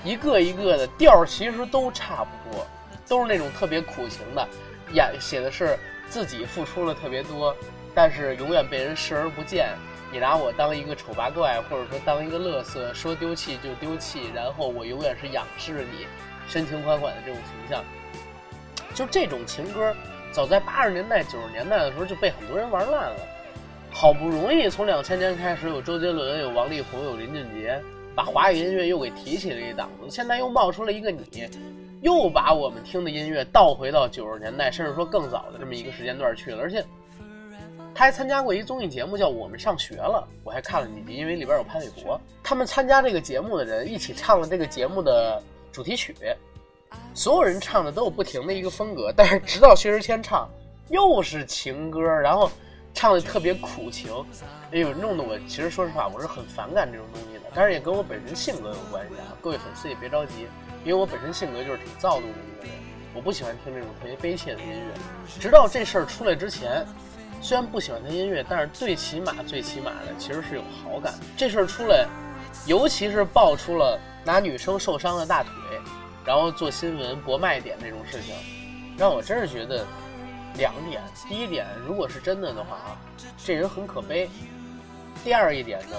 [0.04, 2.66] 一个一个的调其实都差不多，
[3.08, 4.46] 都是那种特别苦情的，
[4.92, 7.56] 演写的是自己付出了特别多，
[7.94, 9.70] 但是永远被人视而不见。
[10.12, 16.06] 你拿我当一个丑八怪，或者说当一个乐色，说丢弃就丢弃，然后我永远是仰视你，
[16.46, 17.82] 深情款款的这种形象，
[18.94, 19.96] 就这种情歌，
[20.30, 23.16] 早在八十年代、九十年代的时候就被很多人玩烂了。
[23.90, 27.80] 好不容易从两千年开始有周杰伦、有王力宏、有林俊杰，
[28.14, 31.48] 把华语音乐又给提起了一档子，现在又冒出了一个你，
[32.02, 36.84] 又把我们听的音乐倒回到九十年代，甚至说更早的这么一个时间段去了，而且。
[37.94, 42.18] 他还参加过一综艺节目，叫《我们上学了》，我还看了几集，因为里边有潘玮柏。
[42.42, 46.14] 他们参加这个节目的人一起唱了这个节目的主题曲，
[47.14, 50.48] 所有人唱的都有不停的一个风格，但是直到薛之谦唱，
[50.88, 52.50] 又是情歌，然后
[52.94, 54.10] 唱的特别苦情，
[54.72, 57.50] 哎呦，弄得我其实说实话，我是很反感这种东西的。
[57.54, 60.46] 但是也跟我本身性格有关系啊，各位粉丝也别着急，
[60.84, 62.74] 因为我本身性格就是挺躁动的一个人，
[63.14, 64.94] 我不喜欢听这种特别悲切的音乐。
[65.38, 66.84] 直到这事儿出来之前。
[67.42, 71.12] 虽然不喜欢他音乐，但是最起码最起码的其实是有好感。
[71.36, 72.06] 这事儿出来，
[72.66, 75.52] 尤其是爆出了拿女生受伤的大腿，
[76.24, 78.36] 然后做新闻博卖点那种事情，
[78.96, 79.84] 让我真是觉得
[80.56, 82.96] 两点：第一点，如果是真的的话啊，
[83.44, 84.28] 这人很可悲；
[85.24, 85.96] 第二一点呢，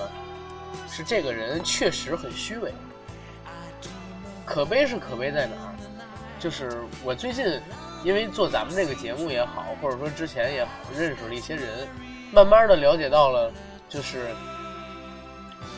[0.89, 2.71] 是这个人确实很虚伪。
[4.45, 5.75] 可悲是可悲在哪儿？
[6.39, 7.60] 就是我最近。
[8.04, 11.88] 因为做咱们这个节目也好，或者说之前也好，认识了一些人，
[12.32, 13.52] 慢慢的了解到了，
[13.88, 14.28] 就是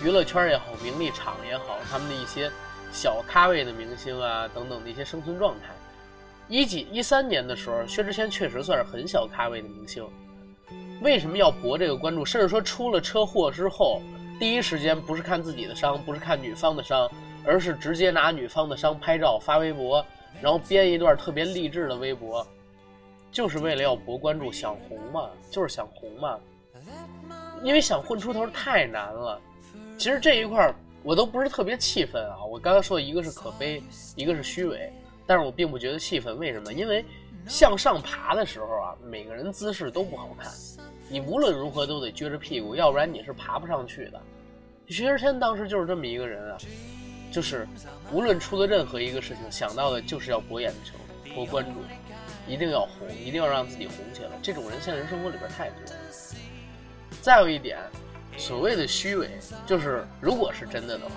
[0.03, 2.51] 娱乐圈也好，名利场也好，他们的一些
[2.91, 5.67] 小咖位的明星啊等等的一些生存状态。
[6.47, 10.03] 一几一三年的时候，薛之谦确实算是很小咖位的明星。
[11.01, 12.25] 为什么要博这个关注？
[12.25, 14.01] 甚至说出了车祸之后，
[14.39, 17.07] 第一时间不是看自己的伤，不是看女方的伤，
[17.45, 20.03] 而是直接拿女方的伤拍照发微博。
[20.41, 22.45] 然后编一段特别励志的微博，
[23.31, 26.39] 就是为了要博关注，想红嘛，就是想红嘛。
[27.63, 29.41] 因为想混出头太难了。
[29.97, 32.45] 其实这一块我都不是特别气愤啊。
[32.45, 33.81] 我刚才说的一个是可悲，
[34.15, 34.91] 一个是虚伪，
[35.25, 36.37] 但是我并不觉得气愤。
[36.37, 36.71] 为什么？
[36.71, 37.03] 因为
[37.47, 40.51] 向上爬的时候啊，每个人姿势都不好看，
[41.09, 44.21] 你无论如何都得撅着屁股，要不然你是爬不上去的。
[44.87, 46.57] 薛之谦当时就是这么一个人啊，
[47.35, 47.67] 就是
[48.13, 50.93] 无论出了任何一个事情，想到的就是要博眼球、
[51.35, 51.81] 博关注，
[52.47, 54.29] 一定要红，一定要让自己红起来。
[54.41, 55.99] 这种人现实生活里边太多了。
[57.21, 57.77] 再有一点，
[58.37, 59.29] 所谓的虚伪，
[59.67, 61.15] 就是如果是真的的话，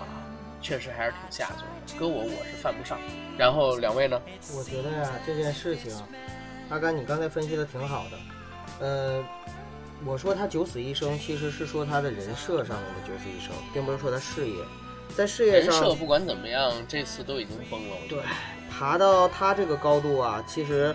[0.60, 2.00] 确实还是挺下作的。
[2.00, 2.98] 搁我，我是犯不上。
[3.38, 4.20] 然后两位呢？
[4.56, 5.94] 我觉得呀，这件事情，
[6.68, 8.84] 阿甘，你刚才分析的挺好的。
[8.84, 9.24] 呃，
[10.04, 14.56] 我说他九死一生，其实是说他的人设上面的九死一生，并不是说他事业。
[15.16, 17.96] 在事业上，人设不管怎么样，这次都已经崩了。
[18.08, 18.20] 对，
[18.70, 20.94] 爬到他这个高度啊，其实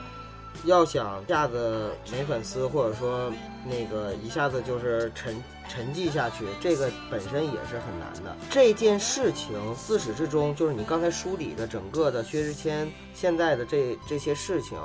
[0.64, 3.32] 要想一下子没粉丝，或者说
[3.66, 8.36] 那个一下子就是沉沉寂下去，这个本身也是很难的。
[8.50, 14.78] 这件事情自始至终，就是你刚才梳理的整个的薛之谦现在的这这些事情，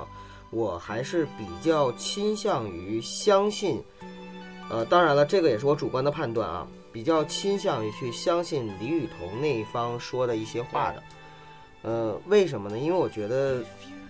[0.50, 3.80] 我还是比较倾向于相信。
[4.70, 6.66] 呃，当然了，这个也是我主观的判断啊。
[6.92, 11.02] 比较倾向于去相信李雨桐那一方说的一些话的，
[11.82, 12.78] 呃，为什么呢？
[12.78, 13.62] 因为我觉得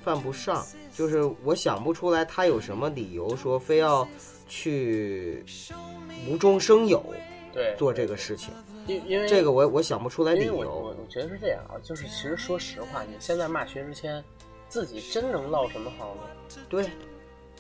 [0.03, 4.07] 犯不上，就是我想不出来他有什么理由说非要
[4.49, 5.45] 去
[6.29, 7.05] 无中生有，
[7.53, 8.53] 对，做这个事情。
[8.87, 10.55] 因因为这个我我想不出来理由。
[10.57, 14.25] 我我我觉得是这样啊，就是其实说实话，你现在骂薛之谦，
[14.69, 16.23] 自己真能落什么好呢？
[16.71, 16.85] 对，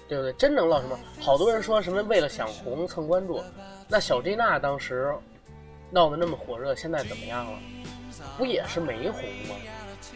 [0.08, 0.32] 对不对？
[0.34, 0.98] 真能落什么？
[1.20, 3.42] 好多人说什么为了想红蹭关注。
[3.88, 5.14] 那小缇娜当时
[5.90, 7.58] 闹得那么火热，现在怎么样了？
[8.36, 9.56] 不也是没红吗？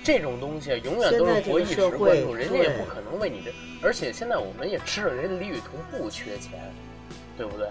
[0.05, 3.53] 这种东西永远都是博一时关注，人家也不可能为你这。
[3.83, 6.61] 而且现在我们也知道，人家李雨桐不缺钱，
[7.37, 7.69] 对不对？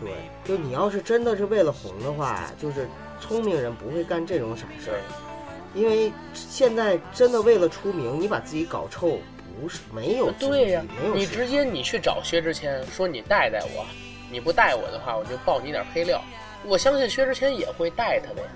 [0.00, 0.12] 对，
[0.44, 2.88] 就你要是真的是为了红的话，就是
[3.20, 5.00] 聪明人不会干这种傻事儿。
[5.74, 9.18] 因为现在真的为了出名，你把自己搞臭，
[9.60, 11.14] 不是没有对呀，没有。
[11.14, 13.86] 你直接你去找薛之谦说你带带我。
[14.32, 16.20] 你不带我的话，我就爆你点黑料。
[16.64, 18.48] 我相信薛之谦也会带他的呀，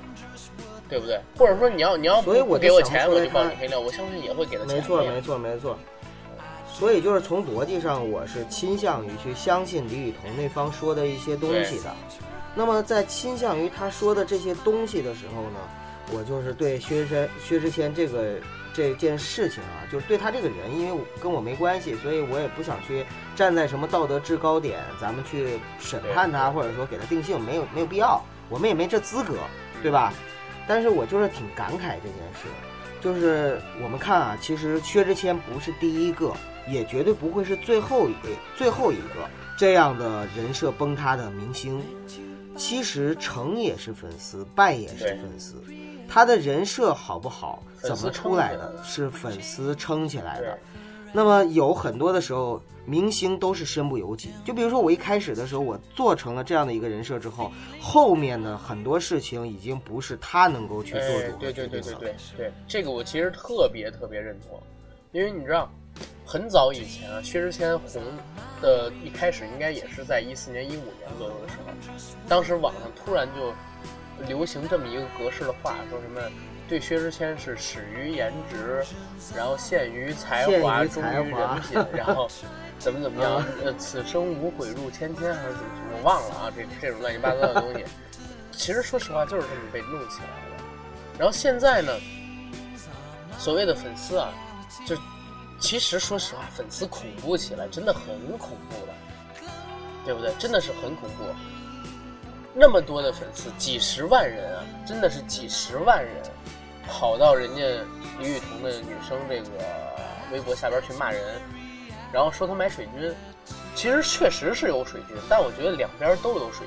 [0.88, 1.20] 对不对？
[1.36, 3.78] 或者说你要你要不给我钱，我就爆你黑料。
[3.78, 4.76] 我相信也会给他钱。
[4.76, 5.78] 没错，没错，没错。
[6.72, 11.94] 所以就是从逻辑上，我是倾向于去相信李雨桐那方说的一些东西的。
[12.54, 15.58] 那么在倾向于他说的这些东西的时候呢，
[16.12, 18.36] 我就是对薛之谦、薛之谦这个。
[18.76, 29.38] 这件事情啊，就是对他这个人，因为我跟我没关系，所以我也不想去站在什么道德制高点，咱们去审判他，或者说给他定性，没有没有必要，我们也没这资格，
[29.82, 30.12] 对吧？
[30.68, 32.48] 但是我就是挺感慨这件事，
[33.00, 36.34] 就是我们看啊，其实薛之谦不是第一个，
[36.68, 38.14] 也绝对不会是最后一
[38.58, 41.82] 最后一个这样的人设崩塌的明星。
[42.58, 45.62] 其实成也是粉丝，败也是粉丝。
[46.08, 47.62] 他的人设好不好？
[47.80, 48.74] 怎么出来的？
[48.82, 50.58] 是粉丝撑起来的。
[51.12, 54.30] 那么有很多的时候，明星都是身不由己。
[54.44, 64.60] 就比如说我一开始的时候，我做成了这样的一个人设之后，后面的很多事情已经不是他能够去做主对对对对对对，这个我其实特别特别认同，
[65.12, 65.70] 因为你知道，
[66.26, 68.02] 很早以前啊，薛之谦红
[68.60, 71.72] 的一开始应该也是在一四年、一五年左右的时候，
[72.28, 73.52] 当时网上突然就。
[74.26, 76.20] 流行这么一个格式的话，说什么
[76.68, 78.84] 对薛之谦是始于颜值，
[79.36, 82.28] 然后陷于才华，忠于人品，然后
[82.78, 83.44] 怎么怎么样？
[83.64, 85.68] 呃，此生无悔入千千，还是怎么？
[85.96, 87.84] 我忘了啊，这这种乱七八糟的东西，
[88.52, 90.64] 其实说实话就是这么被弄起来的。
[91.18, 91.92] 然后现在呢，
[93.38, 94.32] 所谓的粉丝啊，
[94.86, 94.96] 就
[95.58, 98.92] 其实说实话，粉丝恐怖起来真的很恐怖的，
[100.04, 100.32] 对不对？
[100.38, 101.24] 真的是很恐怖。
[102.58, 106.10] 那么多的粉丝，几十万人啊，真的是几十万人，
[106.88, 107.62] 跑到人家
[108.18, 109.48] 李雨桐的女生这个
[110.32, 111.20] 微博下边去骂人，
[112.10, 113.14] 然后说他买水军，
[113.74, 116.66] 其实确实是有水军，但我觉得两边都有水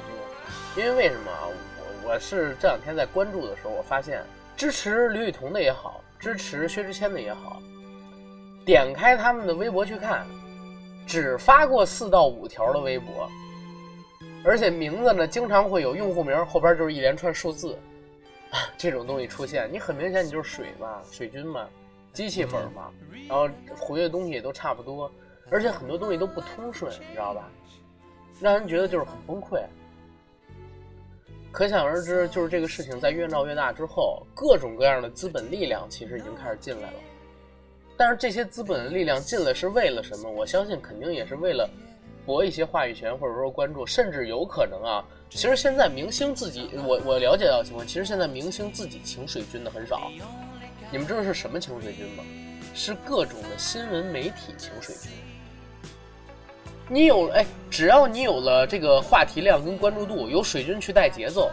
[0.76, 1.50] 军，因为为什么啊？
[1.50, 4.24] 我我是这两天在关注的时候，我发现
[4.56, 7.60] 支持李雨桐的也好，支持薛之谦的也好，
[8.64, 10.24] 点开他们的微博去看，
[11.08, 13.28] 只发过四到五条的微博。
[14.44, 17.78] 而且名字呢，经常会有用户名后边就是一连串数字，
[18.78, 21.68] 这种东西出现，你很明显你就是水嘛，水军嘛，
[22.14, 22.90] 机器粉嘛，
[23.28, 25.12] 然后回的东西也都差不多，
[25.50, 27.50] 而且很多东西都不通顺，你知道吧？
[28.40, 29.62] 让人觉得就是很崩溃。
[31.52, 37.00] 可想而知，就是这个事情在越闹越大之后，各种各样的资本力量其实已经开始进来了。
[37.98, 40.32] 但是这些资本力量进来是为了什么？
[40.32, 41.70] 我相信肯定也是为了。
[42.30, 50.12] 博一些话语权或者说关注，甚至有可能啊，其实现在明星自己，我我了解到的情况，其实现在明星自己请水军的很少。
[50.92, 52.24] 你们知道是什么请水军吗？
[52.76, 55.12] 是各种的新闻媒体请水军。
[56.88, 61.50] 你有哎，只要你有了这个话题量跟关注度，有水军去带节奏，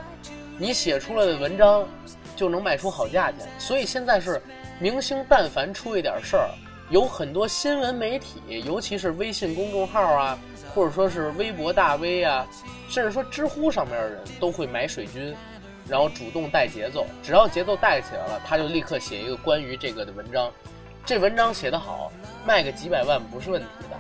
[0.59, 1.89] 你写出来的文章
[2.37, 3.49] 就能卖出好价钱。
[3.59, 4.43] 所以现在是
[4.79, 6.51] 明星但凡出一点事儿，
[6.91, 10.39] 有很多新闻媒体，尤其是微信公众号啊，
[10.77, 12.47] 或者说是微博大 V 啊，
[12.91, 15.35] 甚至说知乎上面的人都会买水军，
[15.89, 17.07] 然后主动带节奏。
[17.23, 20.53] 只要节奏带起来了，他就立刻写一个关于这个的文章。
[21.07, 22.13] 这文章写得好，
[22.47, 23.97] 卖个几百万不是问题的。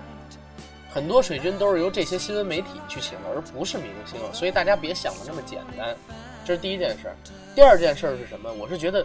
[0.92, 5.96] 很多水军都是由这些新闻媒体去请的，而不是明星，所以大家别想的那么简单。
[6.44, 7.10] 这是第一件事。
[7.54, 8.52] 第二件事是什么？
[8.52, 9.02] 我是觉得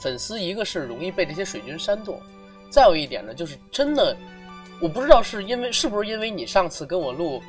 [0.00, 2.20] 粉丝一个是容易被这些水军煽动，
[2.70, 4.16] 再有一点呢，就是真的，
[4.80, 7.42] 我不知道是因为是不是因为你上次跟我录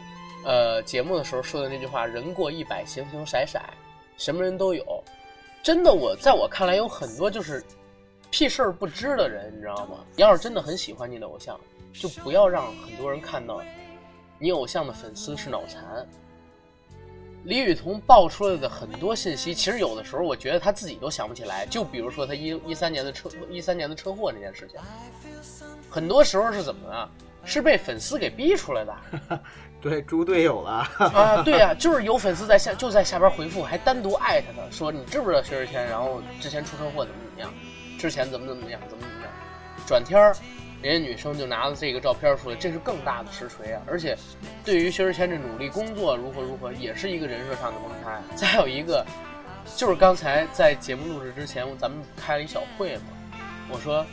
[0.43, 3.59] 呃节目的时候说的那句话“人过一百，形形色色，
[4.17, 5.03] 什么人都有”，
[5.61, 7.63] 真的我在我看来有很多就是
[8.29, 9.97] 屁事儿不知的人，你知道吗？
[10.15, 11.59] 要是真的很喜欢你的偶像。
[11.93, 13.59] 就不要让很多人看到，
[14.37, 16.07] 你偶像的粉丝是脑残。
[17.45, 21.65] 李雨桐爆出来的很多信息，其实有的时候我觉得他自己都想不起来。
[21.65, 24.79] 就比如说他一一三年的车一三年的车祸那件事情，
[25.89, 27.09] 很多时候是怎么啊？
[27.45, 28.95] 是被粉丝给逼出来的。
[29.79, 31.41] 对，猪队友了啊！
[31.43, 35.87] 对呀，就是有粉丝在下就在下边回复，还单独艾特他说：“你知不知道薛之谦？
[35.87, 37.53] 然后之前出车祸怎么怎么样？
[37.97, 38.81] 之前怎么怎么样？
[38.89, 39.31] 怎么怎么样？”
[39.87, 40.35] 转天儿。
[40.79, 43.81] 人家女生就拿了这个照片出来，这是更大的实锤啊！
[43.87, 44.15] 而且，
[44.63, 48.21] 对于薛之谦这努力工作如何如何，也是一个人设上的崩塌呀。
[48.35, 49.03] 再有一个，
[49.75, 53.03] 就是刚才在节目录制之前，咱们开了一小会嘛。
[53.71, 54.05] 我说，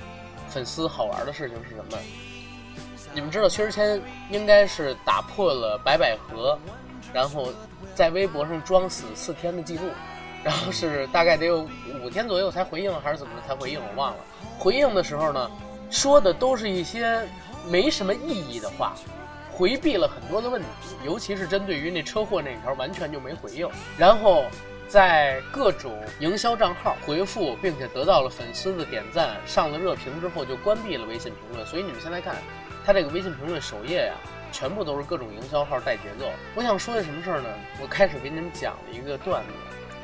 [0.48, 1.98] 粉丝好玩的事情是什么？
[3.12, 6.58] 你们知道薛之谦应该是打破了白百合，
[7.12, 7.48] 然后
[7.94, 9.84] 在微博上装死四天的记录，
[10.42, 11.68] 然后是大概得有
[12.02, 13.80] 五天左右才回应，还是怎么才回应？
[13.80, 14.24] 我忘了。
[14.58, 15.50] 回应的时候呢？
[15.90, 17.22] 说的都是一些
[17.68, 18.94] 没什么意义的话，
[19.52, 20.66] 回避了很多的问题，
[21.04, 23.68] 尤其是针对于那车祸那条，完全就没回应。
[23.96, 24.44] 然后
[24.94, 31.66] 在各种营销账号回复，并且得到了粉丝的点赞，上了热评之后，就关闭了微信评论。
[31.66, 32.36] 所以你们现在看，
[32.86, 34.14] 他这个微信评论首页呀，
[34.52, 36.30] 全部都是各种营销号带节奏。
[36.54, 37.48] 我想说的什么事儿呢？
[37.82, 39.50] 我开始给你们讲了一个段子，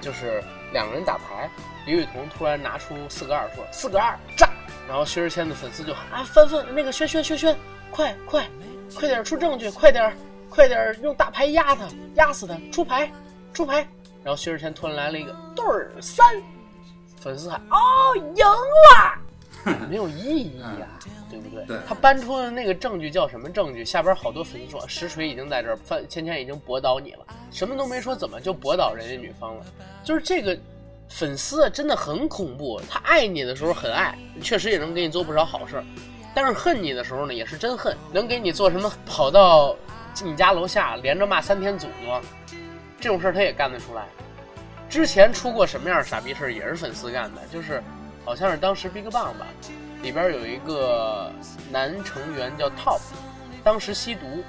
[0.01, 1.49] 就是两个人打牌，
[1.87, 4.51] 李雨桐突然拿出四个二，说四个二炸。
[4.89, 7.57] 然后薛之谦的粉丝就喊啊，帆帆那个轩轩轩轩，
[7.93, 8.45] 快快
[8.97, 10.13] 快点出证据，快点
[10.49, 11.87] 快点用大牌压他，
[12.17, 13.09] 压死他，出牌
[13.55, 13.87] 出牌。
[14.23, 16.27] 然后薛之谦突然来了一个对儿三，
[17.21, 20.87] 粉丝喊哦赢了，没有意义呀，
[21.31, 21.65] 对不对？
[21.67, 21.79] 对。
[21.87, 23.85] 他搬出的那个证据叫什么证据？
[23.85, 29.65] 下边好多粉丝说实锤已经在这儿，范芊芊已经驳倒你了，什么都没说，怎么就驳倒人家女方了？
[30.05, 30.59] 就是这个。
[31.13, 32.81] 粉丝啊，真的很恐怖。
[32.89, 35.83] 他爱你的时候很爱，确实也能给你做不少好事
[36.33, 38.89] 但是恨你的时候呢，也是真恨，能给你做什么？
[39.05, 39.75] 跑到
[40.23, 42.23] 你家楼下连着骂三天祖宗，
[43.01, 44.05] 这种事儿他也干得出来。
[44.89, 47.83] 之前出过什么样傻逼事儿，也是粉丝干的，就是
[48.25, 49.47] 好像是当时 BigBang 吧，
[50.03, 51.33] 里边有一个
[51.71, 53.01] 男成员叫 Top，
[53.65, 54.45] 当时吸毒，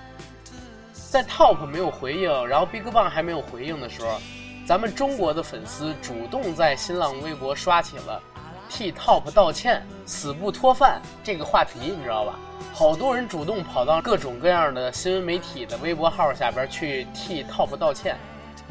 [0.94, 4.20] 在 Top 没有回应，然后 BigBang 还没有回应的时候。
[4.64, 8.22] 咱们中国的粉丝主动在新浪微博刷起了
[8.70, 12.40] 替 TOP 道歉、死不脱饭这个话题，你知道吧？
[12.72, 18.16] 好多人主动跑到各种各样的新闻媒体的微博号下边去替 TOP 道歉，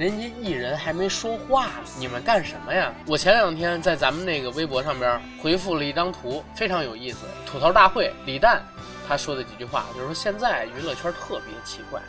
[0.01, 2.90] 人家艺人还没说话呢，你们干什么呀？
[3.07, 7.26] 我前两天在咱们那个微博上边回复了一张图，非常有意思。
[7.44, 8.62] 吐槽大会李诞
[9.07, 12.01] 他说的几句话，就是说现在娱乐圈特别奇怪，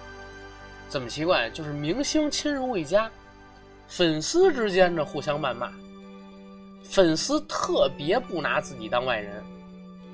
[0.87, 1.49] 怎么奇怪？
[1.49, 3.11] 就是明星亲如一家。
[3.89, 5.69] 粉丝之间的互相谩骂，
[6.85, 9.43] 粉丝特别不拿自己当外人，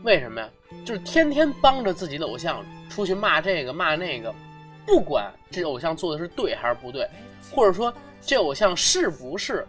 [0.02, 0.50] 为什么呀？
[0.84, 4.34] 就是天天帮着自己的偶像出去骂这个骂那个，
[4.84, 7.08] 不管这偶像做的是对还是不对，
[7.52, 9.68] 或者说这偶像是不是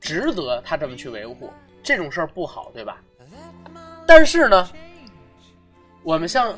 [0.00, 1.50] 值得他这么去维护，
[1.82, 3.00] 这种事儿不好，对吧？
[4.06, 4.70] 但是呢，
[6.02, 6.56] 我们向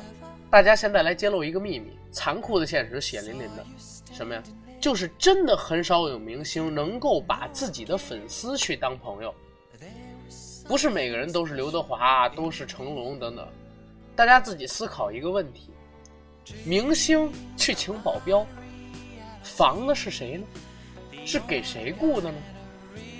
[0.50, 3.64] 大家现在来揭露一个秘密，残酷的现实血淋淋的，
[4.12, 4.42] 什么呀？
[4.78, 9.34] 就是真的很少有明星能够把自己的粉丝去当朋友，
[10.68, 13.46] 不是每个人都是刘德华，都是成龙等等。
[14.14, 15.70] 大家自己思考一个问题：
[16.64, 18.46] 明星去请保镖，
[19.46, 20.44] 防的是谁呢？
[21.24, 22.38] 是给谁雇的呢？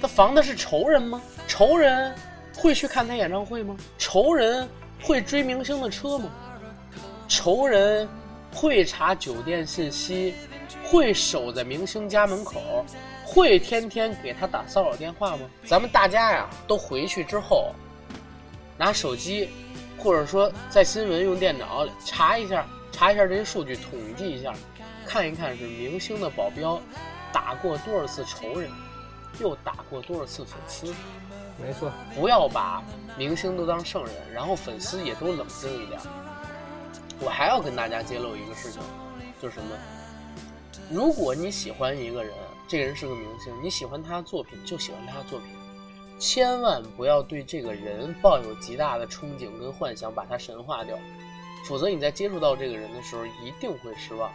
[0.03, 1.23] 他防的是仇人吗？
[1.47, 2.15] 仇人
[2.55, 3.77] 会去看他演唱会吗？
[3.97, 4.69] 仇人
[5.03, 6.29] 会追明星的车吗？
[7.29, 8.09] 仇人？
[8.53, 10.35] 会查酒店信息，
[10.83, 12.87] 会守在明星家门口，
[13.23, 15.43] 会天天给他打骚扰电话吗？
[15.63, 17.75] 咱们大家呀，都回去之后，
[18.79, 19.51] 拿手机，
[19.99, 24.55] 或者说在新闻用电脑查一下，查一下这些数据，统计一下，
[25.07, 26.81] 看一看是明星的保镖
[27.33, 28.71] 打过多少次仇人，
[29.41, 30.93] 又打过多少次粉丝。
[31.59, 32.83] 没错，不要把
[33.17, 35.99] 明星都当圣人，然后粉丝也都冷静一点。
[37.21, 38.83] 我还要跟大家揭露一个事情，
[39.41, 39.75] 就是什么？
[40.91, 42.35] 如果你喜欢一个人，
[42.69, 45.49] 这个人是个明星，你喜欢他的作品就喜欢他的作品，
[46.19, 50.99] 千万不要对这个人抱有极大的憧憬跟幻想，把他神化掉，
[51.67, 54.31] 否则你在接触到这个人的时候一定会失望，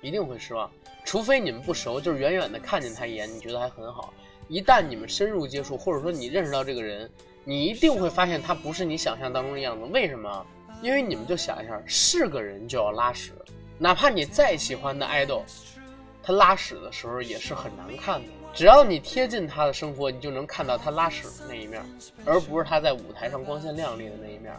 [0.00, 0.70] 一定会失望。
[1.04, 4.12] 除非你们不熟，就是远远的看见他一眼，你觉得还很好。
[4.48, 7.10] 一旦你们深入接触，或者说你认识到这个人，
[7.44, 9.84] 你一定会发现他不是你想象当中的样子。
[9.86, 10.46] 为什么？
[10.80, 13.32] 因为你们就想一下，是个人就要拉屎，
[13.78, 15.42] 哪怕你再喜欢的爱豆，
[16.22, 18.28] 他拉屎的时候也是很难看的。
[18.54, 21.82] 只要你贴近他的生活，你就能看到他拉屎的那一面，
[22.24, 24.52] 而不是他在舞台上光鲜亮丽的那一面。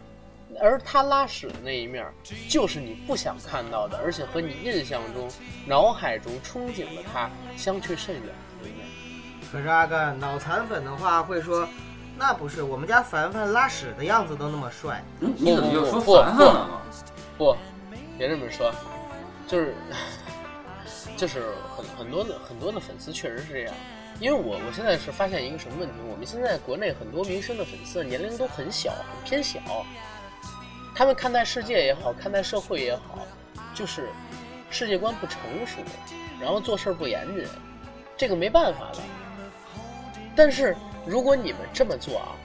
[0.60, 2.06] 而他拉屎的那一面，
[2.50, 5.30] 就是你不想看到的，而且和你印象中、
[5.66, 8.24] 脑海中憧憬的他相去甚远
[8.62, 8.86] 的一面。
[9.52, 11.68] 可是阿甘脑残粉的话会说，
[12.18, 15.04] 那不是我们家凡凡拉屎的样子都那么帅。
[15.22, 16.82] 嗯，你怎么又说不凡凡了呢？
[17.38, 17.56] 不，
[18.18, 18.72] 别这么说，
[19.48, 19.74] 就是
[21.16, 21.44] 就是
[21.76, 23.74] 很很多的很多的粉丝确实是这样，
[24.20, 29.60] 因为我我现在是发现一个什么问题，我们现在国内很多明星的粉丝年龄都很小，很偏小，
[30.96, 33.20] 他们看待世界也好，看待社会也好，
[33.74, 34.10] 就是
[34.70, 35.78] 世界观不成熟，
[36.42, 37.48] 然后做事不严谨，
[38.18, 39.00] 这个没办法的。
[40.36, 40.76] 但是
[41.06, 42.36] 如果你们这么做啊，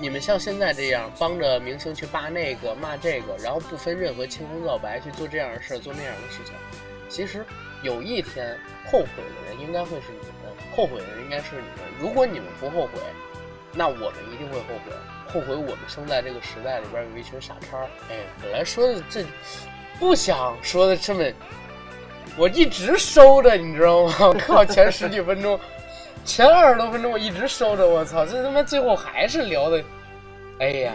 [0.00, 6.54] 你们像现在这样帮着明星去扒那个骂这个，然后不分任何青红皂白去做这样的事儿，做那样的事情，
[7.08, 7.44] 其实
[7.82, 8.58] 有一天
[8.90, 11.90] 后悔的人应该会是你们，后悔的人应该是你们。
[11.98, 13.00] 如果你们不后悔，
[13.72, 14.92] 那我们一定会后悔，
[15.32, 17.86] 后悔我们生在这个时代里边有一群傻叉儿。
[18.10, 19.24] 哎，本来说的这
[19.98, 21.24] 不想说的这么，
[22.36, 24.14] 我一直收着，你知道吗？
[24.28, 25.58] 我靠，前十几分钟。
[26.24, 29.84] 前二十多分钟我一直收着，我操，这他妈最后还是聊的，
[30.58, 30.92] 哎呀，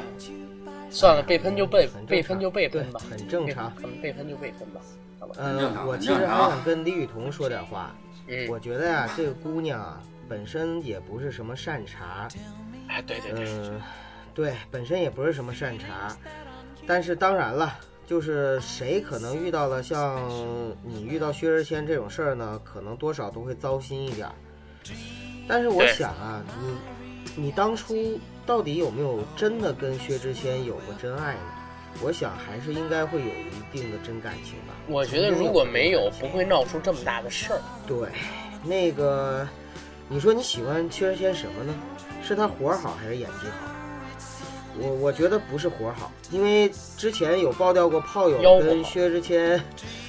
[0.90, 4.82] 算了，被喷就被被喷就被喷吧，很正常被被喷就被喷吧，
[5.20, 7.96] 好吧，嗯，我其实还想跟李雨桐说点话。
[8.28, 12.28] 嗯，我觉得呀、这个姑娘啊，本身也不是什么善茬，
[12.90, 13.82] 哎，对对对，嗯，
[14.34, 16.16] 对，本身也不是什么善茬，
[16.88, 20.30] 但是当然了，就是谁可能遇到了像
[20.84, 24.34] 你遇到薛之谦这种事儿呢，可能多少都会糟心一点儿。
[25.48, 26.42] 但是我想啊，
[27.36, 31.42] 你你当初到底有没有真的跟薛之谦有过真爱呢？
[32.02, 34.74] 我想还是应该会有一定的真感情吧。
[34.88, 37.60] 我觉得如果没有，不会闹出这么大的事儿。
[37.86, 38.08] 对，
[38.64, 39.46] 那个，
[40.08, 41.74] 你说你喜欢薛之谦什么呢？
[42.24, 43.68] 是他活儿好还是演技好？
[44.80, 49.62] 我我觉得不是活儿好，因为之前有爆料过炮友跟薛之谦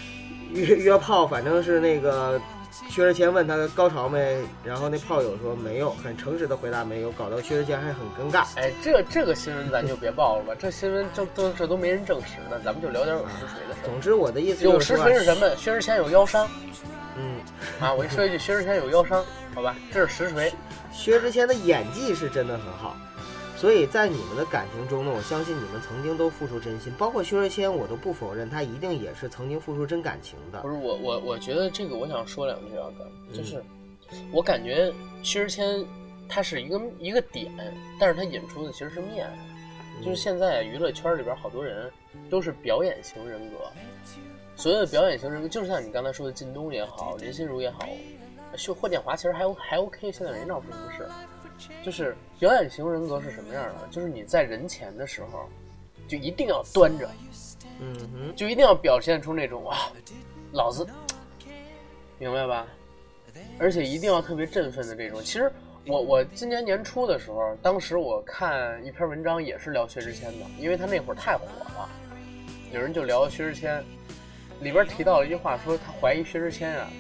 [0.53, 2.41] 约约炮，反正是那个
[2.89, 8.45] 薛之谦问他高潮没，然后那炮友说没有，很诚实的回答没有，搞到薛之谦还很尴尬。
[8.57, 13.85] 哎，这这个新闻咱就别报了吧，这新闻这都这都没人证实呢，咱们就聊点有实锤的事儿。
[13.87, 15.49] 总之我的意思有实锤是什么？
[15.57, 16.47] 薛之谦有腰伤
[17.17, 17.41] 嗯，
[17.81, 17.93] 啊！
[17.93, 20.53] 我一说一句，薛之谦有腰伤，好吧，这是实锤。
[20.91, 22.97] 薛之谦的演技是真的很好，
[23.63, 30.69] 所以在你们的感情中呢，我相信你们曾经都付出真心，包括薛之谦，我都不否认他一定也是曾经付出真感情的不。
[30.69, 33.63] 是我我我觉得这个我想说两句啊，哥，嗯就是
[34.33, 34.93] 我感觉
[35.23, 35.87] 薛之谦
[36.29, 37.53] 他是一个一个点，
[38.01, 39.31] 但是他引出的其实是面。
[40.05, 41.89] 就是现在娱乐圈里边好多人
[42.29, 43.59] 都是表演型人格，
[44.57, 47.89] 所谓的表演型人格，就是像你刚才说的靳东也好，林心如也好，
[48.57, 51.09] 秀霍建华其实还还 OK，现在人闹出什么事。
[51.83, 53.89] 就是表演型人格是什么样的？
[53.91, 55.49] 就是你在人前的时候，
[56.09, 57.09] 就一定要端着，
[57.81, 59.93] 嗯哼，就一定要表现出那种啊，
[60.53, 60.87] 老子，
[62.19, 62.67] 明白吧？
[63.59, 65.23] 而且一定要特别振奋的这种。
[65.23, 65.51] 其实
[65.87, 71.89] 我我今年年初的时候，当时我看一篇文章也是聊薛之谦的，因为他那会儿太火了，
[72.73, 73.83] 有人就聊薛之谦，
[74.61, 76.91] 里边提到了一句话，说他怀疑薛之谦啊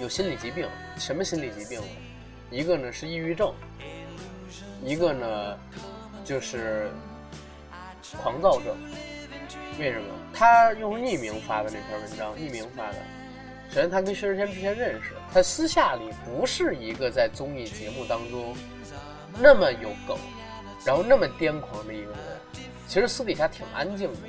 [0.00, 1.86] 有心理疾病，什么心理疾病呢？
[2.50, 3.52] 一个呢是抑郁症，
[4.84, 5.58] 一个呢
[6.24, 6.90] 就是
[8.22, 8.76] 狂躁症。
[9.78, 10.06] 为什么？
[10.34, 12.96] 他用匿名发的那篇文章，匿名发的。
[13.70, 18.56] 首先，他跟薛之谦之前认识，他私下里不是一个在综艺节目当中
[19.38, 20.16] 那么有梗，
[20.86, 22.18] 然后那么癫狂的一个人。
[22.86, 24.20] 其实私底下挺安静的。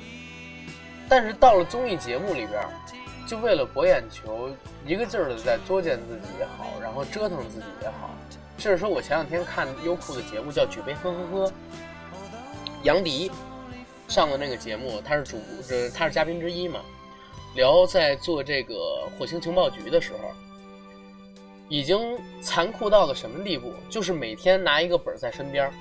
[1.08, 2.62] 但是到了综艺节目里边，
[3.30, 4.50] 就为了博眼球，
[4.84, 8.10] 一个劲儿的在作践自己也好，然后折腾自己也好。
[8.58, 11.46] 甚至说我前两天看优酷的节目叫《举杯呵呵呵》，
[12.82, 13.30] 杨迪
[14.08, 15.36] 上的那个节目，他是主，
[15.68, 16.80] 呃，他是嘉宾之一嘛，
[17.54, 18.74] 聊在做这个
[19.16, 20.18] 火星情报局的时候，
[21.68, 23.72] 已经残酷到了什么地步？
[23.88, 25.72] 就是每天拿一个本在身边，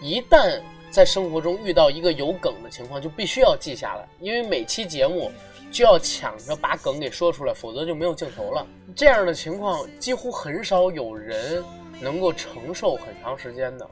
[0.00, 0.58] 一旦
[0.90, 5.30] 在生活中遇到一个有梗的情况，就必须要记下来，因为每期节目
[5.70, 8.66] 就要抢着把梗给说出来，否则就没有镜头了。
[8.96, 11.62] 这样的情况几乎很少有人
[12.00, 13.88] 能够承受很长时间的。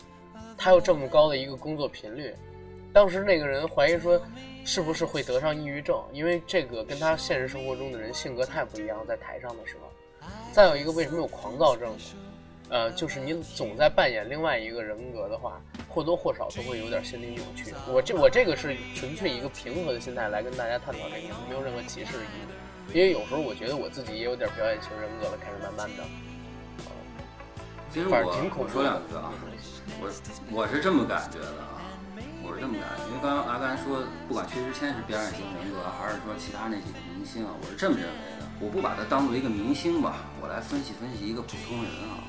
[0.56, 2.34] 他有这么高的一个工作频率，
[2.92, 4.20] 当时那个人怀疑说，
[4.64, 6.02] 是不是会得上抑郁症？
[6.12, 9.90] 因为这个跟他现实生活中的人性格太不一样，在台上的时候。
[10.52, 11.94] 再有一个，为什么有狂躁症？
[12.68, 17.72] 呃，就是你总在扮演另外一个人格的话，或多或少都会有点心理扭曲。
[17.88, 22.94] 我这我这个是纯粹一个平和的心态来跟大家探讨这个，没有任何歧视意义。
[22.94, 26.04] 因为有时候我觉得我自己也有点表演型人格了，开始慢慢的。
[27.90, 28.16] 其实我
[28.58, 29.32] 我说两句啊，
[30.02, 30.10] 我
[30.50, 31.80] 我是这么感觉的啊，
[32.42, 38.46] 我是这么感觉，因为刚刚阿甘说，不管薛之谦是表演型人格，还是说其他那几个明星啊，我是这么认为的。
[38.58, 42.22] 我不把他当做一个明星吧，我来分析分析一个普通人啊。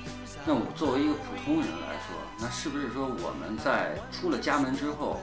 [0.47, 5.19] 那我作为一个普通人来说，那是不是说我们在出了家门之后，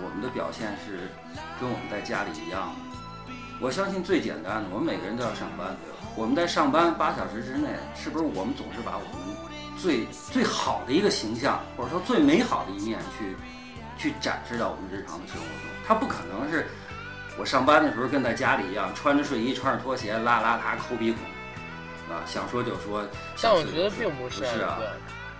[0.00, 1.10] 我们的表现是
[1.58, 2.72] 跟我们在家里一样
[3.26, 3.34] 的？
[3.60, 9.36] 我相信最简单的，我们每个人都要上班，对吧我们在上班八小时之内，是不是我们总是把我们
[9.76, 13.34] 最最好的一个形象，或者说最美好的一面去
[13.98, 15.66] 去展示到我们日常的生活中？
[15.88, 16.68] 他不可能是。
[17.40, 21.20] 我上班的时候跟在家里一样，穿着睡衣，穿着拖鞋，邋邋遢抠鼻孔，
[22.10, 23.04] 啊，想说就说。
[23.42, 24.78] 但我觉得并不是，是啊，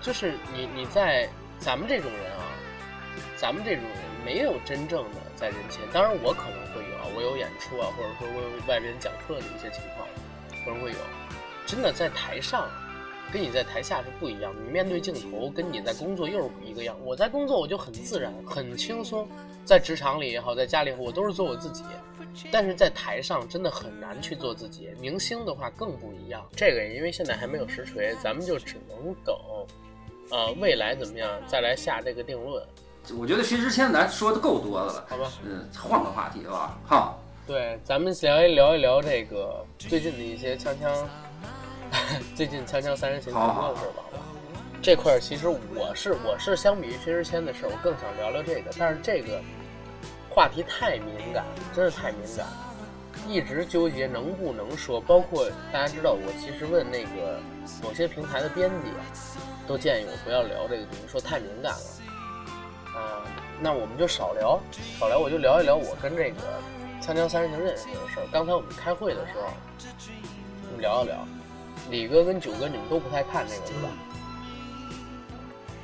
[0.01, 2.45] 就是你你在咱们这种人啊，
[3.37, 3.93] 咱们这种人
[4.25, 10.07] 没有真正的在人前，当然我可能会有啊，我有演出啊，或者说我有外边讲课的一些情况，
[10.65, 10.99] 可能会有。
[11.67, 12.67] 真的在台上，
[13.31, 14.63] 跟你在台下是不一样的。
[14.63, 16.97] 你面对镜头，跟你在工作又是不一个样。
[17.05, 19.29] 我在工作我就很自然，很轻松。
[19.67, 21.85] 在职场里也好，在家里也好，我都是做我自己，
[22.51, 24.91] 但是在台上真的很难去做自己。
[25.01, 29.37] 明星的话更不一样，这个因为现在还没有实锤，咱们就只能等，
[30.31, 32.63] 呃，未来怎么样再来下这个定论。
[33.19, 35.33] 我觉得薛之谦咱说的够多的了，好吧？
[35.45, 37.17] 嗯，换个话题吧，哈。
[37.47, 41.07] 对，咱们聊一聊一聊这个最近的一些锵锵，
[42.37, 44.05] 最近锵锵三人行的事吧。
[44.83, 49.41] 这块儿其实我是我是相比于薛之谦的事儿，我更想聊聊这个，但是这个
[50.39, 52.53] 话题太敏感，真是太敏感了，
[53.27, 55.01] 一直纠结能不能说。
[55.01, 57.41] 包括大家知道，我其实问那个
[57.83, 58.93] 某些平台的编辑，
[59.67, 62.97] 都建议我不要聊这个东西，说太敏感了。
[62.97, 63.27] 啊，
[63.61, 64.61] 那我们就少聊，
[65.01, 66.37] 少聊，我就聊一聊我跟这个
[67.03, 68.21] 锵锵三人行认识的事。
[68.31, 69.53] 刚才我们开会的时候，
[70.67, 71.27] 我们聊一聊，
[71.91, 73.91] 李哥跟九哥你们都不太看这个是吧？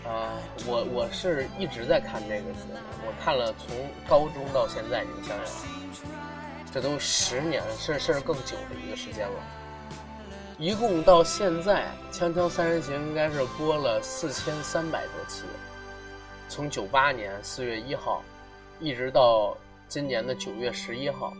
[0.06, 3.74] 啊，我我是一直在看这个节目，我看了从
[4.06, 5.66] 高中到现在，你们想想，
[6.70, 9.34] 这都十年，甚甚至更久的一个时间了。
[10.58, 15.44] 一共到现在，《锵锵三人行》应该是播了四千三百多期，
[16.48, 18.22] 从九八年四月一号，
[18.78, 19.56] 一直到
[19.88, 21.32] 今年的九月十一号，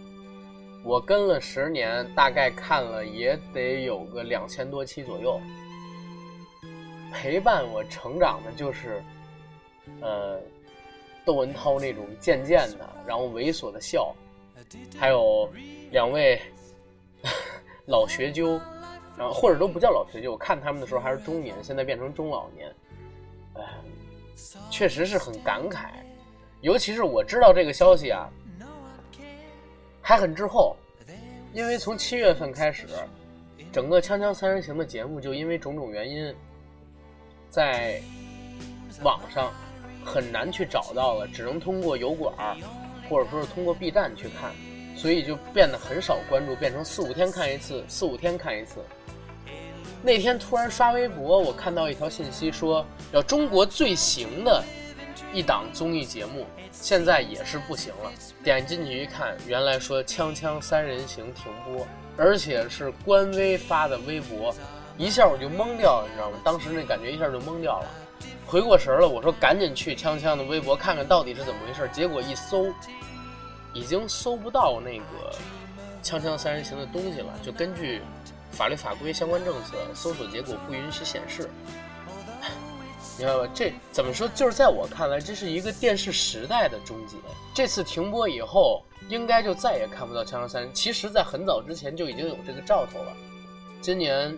[0.83, 5.39] 我跟了十年，大概看了也得有个两千多期左右。
[7.15, 9.01] 陪伴我成长的就是，
[10.01, 10.41] 呃，
[11.25, 14.13] 窦文涛那种贱贱的，然后猥琐的笑，
[14.99, 15.49] 还有
[15.93, 16.41] 两位
[17.87, 18.61] 老学究，
[19.17, 22.75] 然后或者都不叫老学究，我看他们的时候还是中年，现在变成中老年，
[23.55, 23.63] 哎，
[24.69, 25.91] 确实是很感慨，
[26.63, 28.29] 尤其是我知道这个消息啊，
[30.03, 30.77] 还很滞后，
[31.53, 32.89] 因为从七月份开始，
[33.73, 36.35] 整个《锵锵三人行》的节目就因为种种原因。
[37.55, 38.01] 在
[39.05, 39.53] 网上
[40.05, 42.35] 很难去找到了，只能通过油管
[43.09, 44.51] 或者说是通过 B 站去看，
[44.97, 48.85] 所以就变得很少关注，变成四五天看一次，四五天看一次。
[50.03, 54.61] 那天突然刷微博，我看到一条信息说，要中国最行的
[55.33, 58.11] 一档综艺节目，现在也是不行了。
[58.43, 61.87] 点进去一看，原来说《锵锵三人行》停播，
[62.17, 64.55] 而且是官微发的微博。
[64.97, 66.39] 一下我就懵掉了，你知道吗？
[66.45, 67.87] 当时那感觉一下就懵掉了，
[68.47, 71.91] 回过神了，我说赶紧去锵锵的微博看看到底是怎么回事。
[71.93, 72.73] 结果一搜，
[73.73, 75.05] 已经搜不到那个
[76.07, 77.33] 《锵锵三人行》的东西了。
[77.43, 78.03] 就根据
[78.53, 81.51] 法律法规相关政策，搜索结果不允许显示。
[83.19, 83.49] 明白吧？
[83.55, 84.29] 这怎么说？
[84.29, 87.17] 就是在我看来，这是一个电视时代的终结。
[87.55, 90.71] 这次停播以后，应该就再也看不到《锵锵三人》。
[90.75, 93.13] 其实，在很早之前就已经有这个兆头了。
[93.81, 94.37] 今年，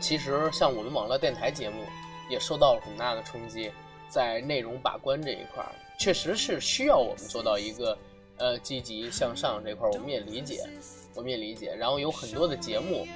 [0.00, 1.82] 其实像我们网络电台节目
[2.28, 3.70] 也受到了很大的冲击，
[4.08, 5.64] 在内容把关这一块，
[5.98, 7.96] 确实是需要我们做到一个
[8.36, 9.88] 呃积极向上这块。
[9.88, 10.68] 我们也理解，
[11.14, 11.74] 我们也理解。
[11.74, 13.06] 然后有很多的节目，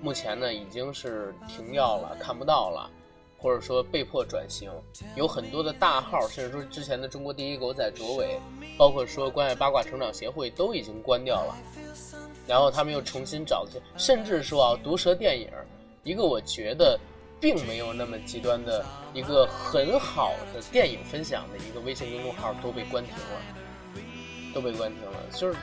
[0.00, 2.90] 目前呢已经是停掉了，看不到了。
[3.42, 4.70] 或者说被迫转型，
[5.16, 8.40] 有很多的大号，甚至说之前的中国第一狗仔卓伟，
[8.78, 11.56] 包括说关爱八卦成长协会都已经关掉了，
[12.46, 15.50] 然后他们又重新找些，甚至说啊，毒舌电影，
[16.04, 16.96] 一个我觉得
[17.40, 24.02] 并没有那么极端的一个很好的电影分享的一个微信公众号都被关停了，
[24.54, 25.58] 都被关停了，就是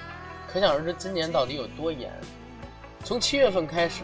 [0.51, 2.11] 可想而知今年到底有多严。
[3.05, 4.03] 从七月份开始。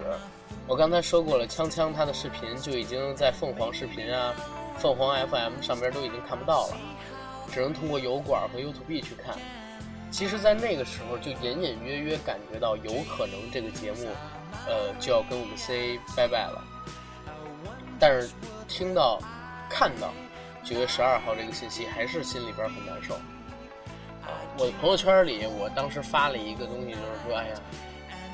[0.68, 4.34] 我刚才说过了，锵锵他的视频就已经在凤凰视频啊、
[4.80, 6.78] 凤凰 FM 上边都已经看不到了，
[7.52, 9.36] 只能通过油管和 YouTube 去看。
[10.10, 14.08] 其实，在那个时候就隐隐约约感觉到有可能这个节目，
[14.66, 16.64] 呃，就要跟我们 say 拜拜了。
[18.00, 18.32] 但是
[18.68, 19.20] 听到、
[19.70, 20.12] 看到
[20.64, 23.14] 九月十二号这个信息，还是心里边很难受。
[24.24, 27.56] 啊，我朋友圈里，我当时发了一个东西，就是说，哎呀，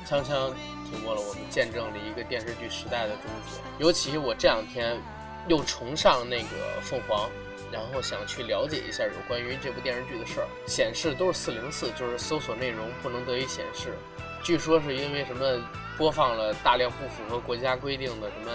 [0.08, 0.50] 锵锵。
[0.92, 3.58] 经过了，我们见证了一个电视剧时代的终结。
[3.78, 5.00] 尤其我这两天
[5.48, 7.30] 又重上那个凤凰，
[7.72, 10.46] 然后想去了解一下有关于这部电视剧的事儿。
[10.66, 13.96] 显示都是四零四，就是搜索内容不能得以显示。
[14.44, 15.60] 据说是因为什么
[15.96, 18.50] 播放了大量不符合国家规定的什么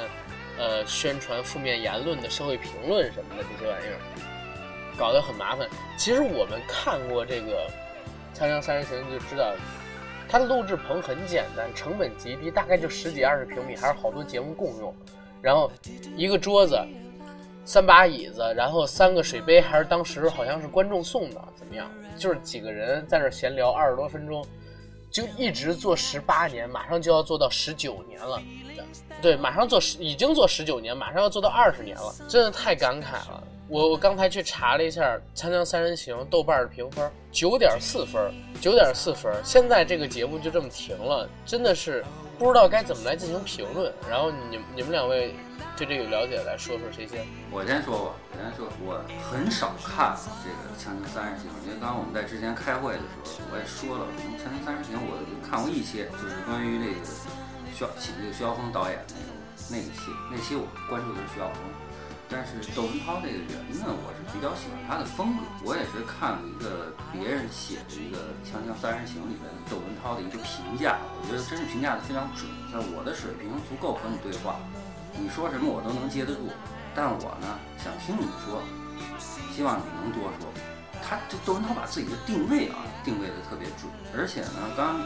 [0.59, 3.99] 呃宣传负面言论的社会评论什么的这些玩意儿，
[4.97, 5.67] 搞得很麻烦。
[5.97, 7.69] 其实我们看过这个
[8.37, 9.55] 《锵锵三人行》就知道。
[10.29, 14.93] 它的录制棚很简单，成本极低，大概就十几二十平米，还是好多节目共用。
[15.41, 15.71] 然后
[16.15, 16.77] 一个桌子，
[17.63, 21.89] 三把椅子，然后三个水杯，还是当时好像是观众送的，怎么样？
[22.17, 24.45] 就是几个人在那闲聊二十多分钟，
[25.11, 28.41] 就一直做十八年，马上就要做到十九年了。
[29.21, 33.43] 对，马上做十，已经做十九年，马上要做到二十年了，真的太感慨了。
[33.69, 39.33] 我我刚才去查了一下《锵锵三人行》豆瓣的评分，九点四分，九点四分。
[39.43, 42.03] 现在这个节目就这么停了，真的是
[42.39, 43.93] 不知道该怎么来进行评论。
[44.09, 45.35] 然后你你们两位
[45.75, 47.27] 对这个有了解，来说说谁先？
[47.51, 54.05] 我先说吧，我先说，我很少看这个《锵锵三人行》，因为刚刚我们在之前开会的时候，我也说了，
[54.39, 57.03] 《锵锵三人行》我看过一些，就是关于那个
[57.75, 59.35] 徐请这个徐晓峰导演那个
[59.67, 61.59] 那一期，那期我关注的是徐晓峰。
[62.29, 65.43] 但是窦文涛这个人呢，我是比较喜欢他的风格。
[65.63, 72.43] 我也是看了一个别人写的一个《锵锵三人行》里边窦文涛的一个评价，我觉得真是评价的非常准。
[72.67, 74.59] 像我的水平足够和你对话，
[75.15, 76.51] 你说什么我都能接得住。
[76.91, 77.47] 但我呢，
[77.79, 78.59] 想听你说，
[79.55, 80.51] 希望你能多说。
[80.99, 84.99] 他这窦文涛把自己的定位啊定位的特别准，而且呢，刚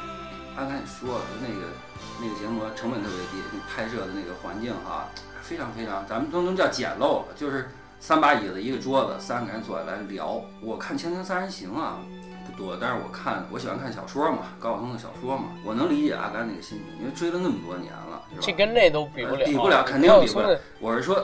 [0.58, 1.70] 刚才也说了，那个
[2.18, 5.06] 那个节目成本特别低，拍摄的那个环境哈。
[5.52, 10.42] 非常非常，咱们都能叫简陋了，就是三把椅子一个桌子，三个人坐下来聊。
[10.62, 12.00] 我看《锵锵三人行》啊，
[12.46, 18.42] 不多，但是我看我喜欢看小说嘛，高晓松的小说嘛，我能理解阿甘那个心情，因为追了那么多年了，是吧？
[18.44, 20.58] 这跟那都比不了，比不了，肯定比不了。
[20.80, 21.16] 我是说，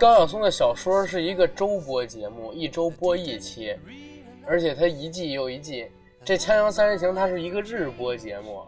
[0.00, 3.76] 高晓松的小说是一个周播节目，一周播一期，
[4.46, 5.86] 而且它一季又一季。
[6.24, 8.62] 这《锵锵三人行》它是一个日播节目。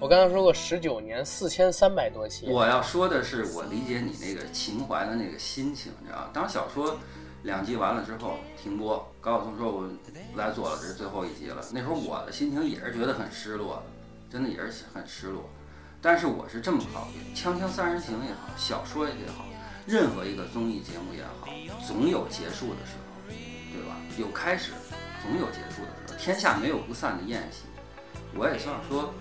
[0.00, 2.46] 我刚才说过十九年四千三百多期。
[2.48, 6.96] 我要说的是，我理解你那个情怀的那个心情，你知道当小说
[7.42, 11.62] 两季完了之后停播，高晓松说我不来做了，这是最后一集了。
[11.70, 13.82] 那时候我的心情也是觉得很失落的，
[14.32, 15.44] 真的也是很失落。
[16.00, 19.44] 但是我是这么考虑，《锵锵三人行》也好，小说也好，
[19.86, 21.46] 任何一个综艺节目也好，
[21.86, 23.96] 总有结束的时候，对吧？
[24.16, 24.72] 有开始，
[25.22, 26.18] 总有结束的时候。
[26.18, 27.64] 天下没有不散的宴席。
[28.34, 29.12] 我也想说。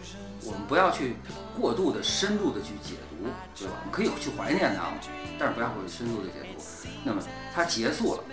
[0.45, 1.15] 我们不要去
[1.59, 3.73] 过度的、深度的去解读，对吧？
[3.79, 4.93] 我们可以去怀念它嘛，
[5.37, 6.63] 但是不要过去深度的解读。
[7.03, 7.21] 那么
[7.53, 8.23] 它结束了，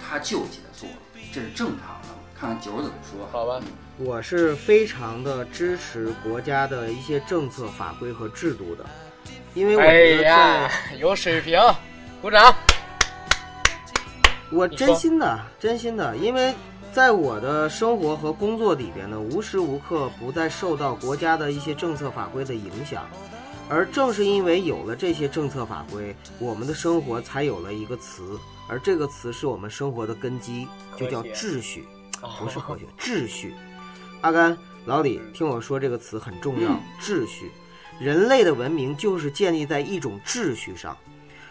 [0.00, 0.92] 它就结束了，
[1.32, 2.08] 这是正常的。
[2.38, 3.28] 看看九怎么说？
[3.32, 3.60] 好吧，
[3.98, 8.86] 我是非常的支持国家的一些政策法规和制度的，
[9.54, 11.58] 因为我觉得有水平，
[12.22, 12.54] 鼓掌。
[14.52, 16.54] 我真心的，真心的，因为。
[16.98, 23.06] 在我的生活和工作里边呢，无时无刻不在受到国家的一些政策法规的影响，
[23.68, 28.36] 而正是因为有了这些政策法规，我们的生活才有了一个词，
[28.68, 31.86] 而这个词是我们生活的根基，就叫秩序，
[32.40, 33.54] 不是科学，秩序。
[34.22, 36.68] 阿甘，老李，听我说这个词很重要，
[37.00, 37.52] 秩序。
[38.00, 40.96] 人类的文明就是建立在一种秩序上。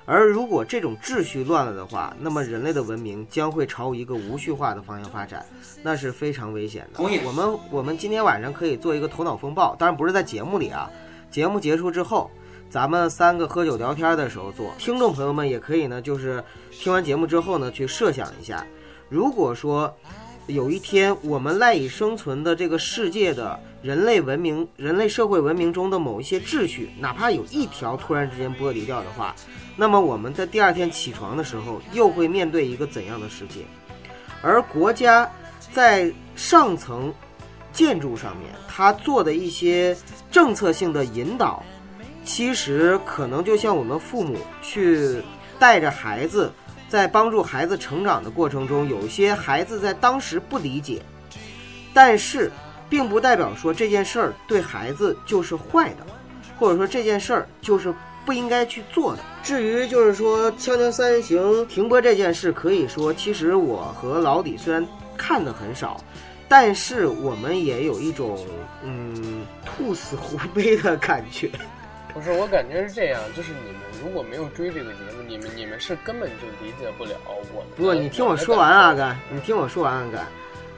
[0.10, 5.46] 而如果这种秩序乱了的话，那么人类的文明将会朝一个无序化的方向发展，
[5.84, 6.98] 那是非常危险的。
[6.98, 10.90] 同意我们我们今天晚上可以做一个头脑风暴，当然不是在节目里啊，
[11.30, 12.32] 节目结束之后，
[12.70, 14.74] 咱们三个喝酒聊天的时候做。
[14.78, 16.42] 听众朋友们也可以呢，就是
[16.72, 18.66] 听完节目之后呢，去设想一下，
[19.10, 19.94] 如果说
[20.48, 29.36] 有一天我们赖以生存的这个世界的人类文明、人类社会文明中的某一些秩序，哪怕有一条突然之间剥离掉的话，
[29.80, 33.62] 那么我们在第二天起床的时候，又会面对一个怎样的世界？
[34.42, 35.30] 而国家
[35.72, 37.14] 在上层
[37.72, 39.96] 建筑上面，它做的一些
[40.32, 41.64] 政策性的引导，
[42.26, 45.22] 其实可能就像我们父母去
[45.60, 46.52] 带着孩子，
[46.90, 51.04] 在帮助孩子成长的过程中，有些孩子在当时不理解，
[51.94, 52.52] 但是
[52.90, 56.06] 并不代表说这件事儿对孩子就是坏的，
[56.58, 57.94] 或者说这件事儿就是
[58.28, 59.24] 不应该去做的。
[59.42, 66.00] 至于就是说《锵锵三人行》停播这件事，可以说其实我和老李虽然看的很少，
[66.50, 68.38] 但是我们也有一种
[68.84, 71.50] 嗯兔死狐悲的感觉。
[72.14, 77.12] 不是，我感觉是这样，就是你们如果没有追这个节目，你们你们是根本就理解不了
[77.54, 77.68] 我们。
[77.78, 80.28] 不过你听我说完啊，阿甘，你听我说完，啊甘。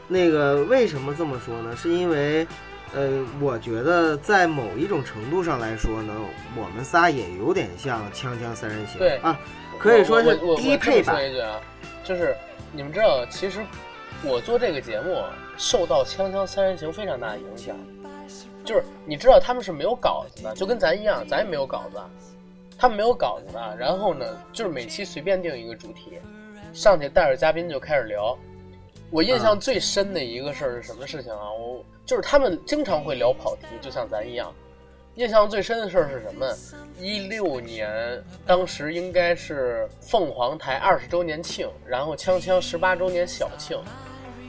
[0.08, 1.76] 那个为什么这么说呢？
[1.76, 2.45] 是因为，
[2.96, 6.14] 呃，我觉得在某一种程度上来说呢，
[6.56, 9.40] 我们仨也有点像《锵锵三人行》对啊，
[9.78, 11.62] 可以说是我我低配版我这么说一句啊，
[12.04, 12.36] 就是
[12.72, 13.64] 你们知道，其实
[14.24, 15.24] 我做这个节目
[15.58, 17.76] 受到《锵锵三人行》非常大的影响。
[18.66, 21.98] 就是你知道他们是没有稿子的，就跟咱一样，咱也没有稿子，
[22.78, 23.76] 他们没有稿子的。
[23.78, 26.20] 然后呢，就是每期随便定一个主题，
[26.74, 28.38] 上去带着嘉宾就开始聊。
[29.12, 31.51] 我印象最深的一个事儿是什么事情啊？
[31.51, 34.53] 我就是他们经常会聊跑题，就像咱一样。
[35.16, 36.47] 印象最深的事儿是什么？
[36.99, 43.78] 一六年，当时应该是凤凰台二十周年庆，然后锵锵十八周年小庆。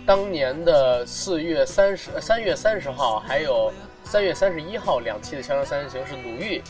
[0.06, 3.72] 当年的四月三十、三月三十号，还有
[4.04, 6.62] 三月三十一号两期的《锵锵三人行》是鲁豫、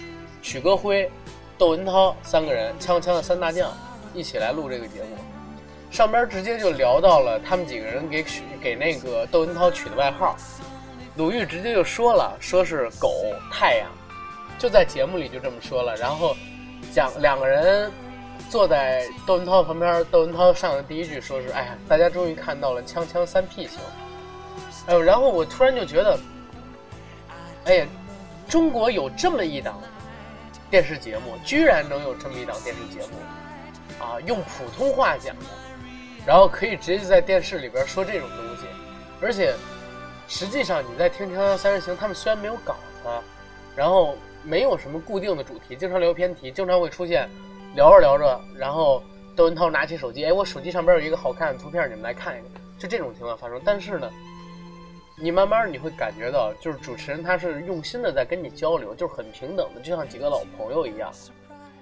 [0.42, 1.10] 许戈辉、
[1.58, 3.76] 窦文涛三个人，锵锵的三大将
[4.14, 5.29] 一起来录这个节目。
[5.90, 10.36] 上边直接就聊到了他们几个人给取给那个窦文涛取的外号，
[11.16, 13.12] 鲁豫直接就说了，说是狗
[13.50, 13.88] 太阳，
[14.58, 15.96] 就在节目里就这么说了。
[15.96, 16.36] 然后
[16.92, 17.90] 讲两个人
[18.48, 23.80] 坐在窦文涛旁边，窦文涛上的第一句说是：“哎呀，大家终于看到了锵锵三 P 型。”
[24.86, 26.18] 哎呦，然后我突然就觉得，
[27.64, 27.86] 哎呀，
[28.48, 29.78] 中国有这么一档
[30.70, 35.44] 电视节目，居然能有这么一档电视节目，啊，用普通话讲的，
[36.26, 38.66] 然后可以直接就在电视里边说这种东西，
[39.20, 39.54] 而且
[40.28, 43.08] 实际上你在听《锵锵三人行》，他们虽然没有稿子，
[43.74, 47.28] 然后没有什么固定的主题，经常聊偏题，经常会出现
[47.74, 49.02] 聊着聊着，然后
[49.34, 53.60] 窦文涛拿起手机，哎，我手机上边有一个好看的图片，你们来看一看，就这种情况发生。
[53.64, 54.10] 但是呢，
[55.16, 61.10] 你慢慢你会感觉到，就是主持人他是用心的在跟你交流，就是很平等的，就像几个老朋友一样。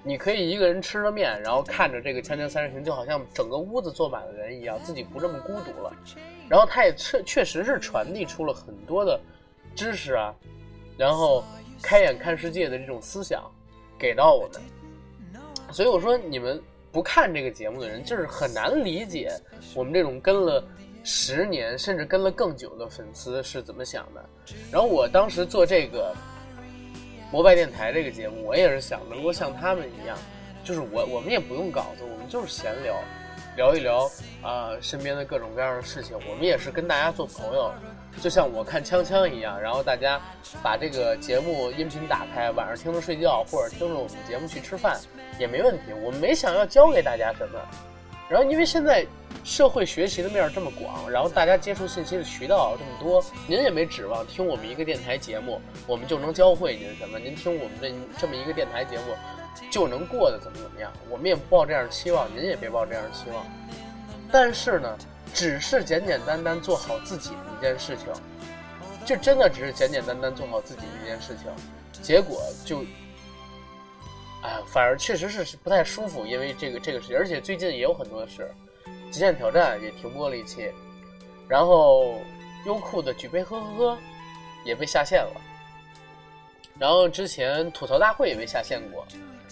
[0.09, 5.93] 你可以一个人吃着面，然后看着这个《锵锵三人行》，就好像整个屋子坐满了人一样，自己不这么孤独了。
[6.49, 9.21] 然后他也确确实是传递出了很多的
[9.75, 10.33] 知识啊，
[10.97, 11.43] 然后
[11.79, 13.43] 开眼看世界的这种思想
[13.99, 14.59] 给到我们。
[15.71, 16.59] 所以我说，你们
[16.91, 19.31] 不看这个节目的人，就是很难理解
[19.75, 20.63] 我们这种跟了
[21.03, 24.25] 十年甚至跟了更久的粉丝是怎么想的。
[24.71, 26.15] 然后我当时做这个
[27.31, 30.17] 摩拜电台这个节目，我也是想能够像他们一样，
[30.63, 32.95] 就是我我们也不用稿子，我们就是闲聊，
[33.55, 34.09] 聊一聊
[34.41, 36.17] 啊、身边的各种各样的事情。
[36.29, 37.71] 我们也是跟大家做朋友，
[38.19, 40.19] 就像我看锵锵一样，然后大家
[40.63, 44.99] 把这个节目音频打开，晚上听着睡觉或者听着我们节目去吃饭
[45.39, 45.93] 也没问题。
[46.03, 47.59] 我们没想要教给大家什么，
[48.29, 49.05] 然后因为现在
[49.43, 57.17] 社会学习的面儿这么广，然后大家接触信息的渠道这么多，您也没指望听我们一个电台节目，我们就能教会您什么。
[57.17, 59.15] 您听我们这这么一个电台节目，
[59.71, 60.93] 就能过得怎么怎么样。
[61.09, 63.43] 我们也不抱这样的期望，您也别抱这样的期望。
[64.31, 64.95] 但是呢，
[65.33, 68.07] 只是简简单单做好自己的一件事情，
[69.05, 71.51] 就真的只是简简单单做好自己的一件事情，
[72.03, 72.83] 结果就，
[74.41, 78.49] 哎，反而确实是不太舒服，因为这个这个事情，而且最近也有很多事，
[79.11, 80.71] 《极限挑战》也停播了一期，
[81.47, 82.15] 然后
[82.65, 83.97] 优酷的举杯呵呵呵
[84.63, 85.41] 也被下线了，
[86.77, 89.05] 然后之前吐槽大会也被下线过。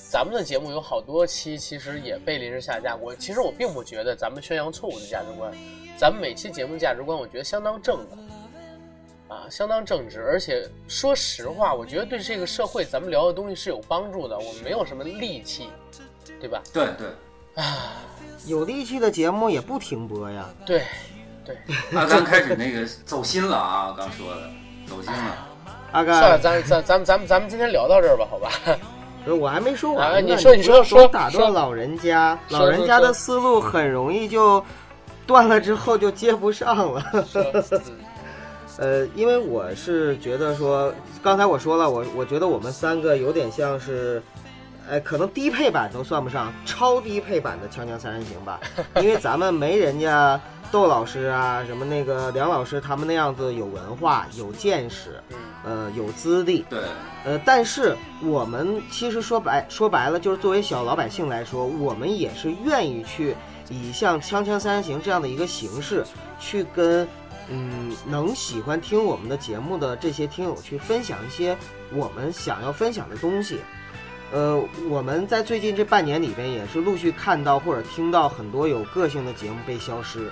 [0.10, 3.14] 咱们的节目有好多期，其实也被临时下架过。
[3.16, 5.52] 其实我并不觉得咱们宣扬错误的价值观，
[5.98, 8.18] 咱们每期节目价值观，我觉得相当正的，
[9.28, 10.22] 啊，相当正直。
[10.22, 14.38] 而且说实话，我觉得对这个社会咱们聊的东西是有帮助的。
[14.38, 15.70] 我们没有什么戾气，
[16.40, 16.62] 对吧？
[16.74, 17.08] 对对，
[17.64, 17.94] 啊
[18.46, 20.50] 有力气的节目也不停播呀。
[20.66, 20.84] 对，
[21.44, 21.58] 对，
[21.94, 24.50] 阿甘开始那个走心了啊，刚说的
[24.88, 25.48] 走心了。
[25.92, 28.50] 阿甘算了，咱咱咱们咱们咱们今天聊到这儿吧，好吧？
[29.26, 30.16] 不是我还没说完呢。
[30.16, 34.64] 啊你说你说说打断老人家，老人家的思路很容易就
[35.26, 37.04] 断了，之后就接不上了。
[38.78, 44.22] 嗯呃，因为我是觉得说，刚才我说了，我我觉得我们三个有点像是，
[44.88, 48.60] 呃，可能低配版都算不上，超低配版的《锵锵三人行》吧，
[49.02, 50.40] 因为咱们没人家
[50.72, 56.80] 窦老师啊，什么那个梁老师他们那样子有文化、有见识，嗯呃，有资历，对，
[57.26, 63.36] 呃，但是我们其实说白说白了，就是作为小老百姓来说，我们也是愿意去
[63.70, 66.06] 以像《锵锵三人行》这样的一个形式，
[66.40, 67.08] 去跟
[67.50, 71.58] 嗯能喜欢听我们的节目的这些听友去分享一些
[71.93, 73.60] 我们想要分享的东西。
[74.32, 80.30] 呃，我们在最近这半年里边，也是陆续看到或者听到很多有个性的节目被消失。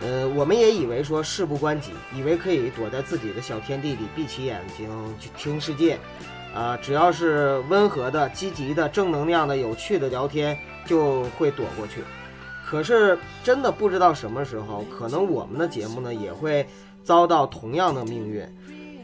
[0.00, 4.88] 呃，我们也以为说事不关己，以为可以躲在自己的小天地里闭起眼睛
[5.18, 5.98] 去听世界，
[6.54, 12.02] 啊、只要是温和的、积极的、正能量的、有趣的聊天，就会躲过去。
[12.72, 16.66] 可是真的不知道什么时候，可能我们的节目呢也会
[17.04, 18.42] 遭到同样的命运。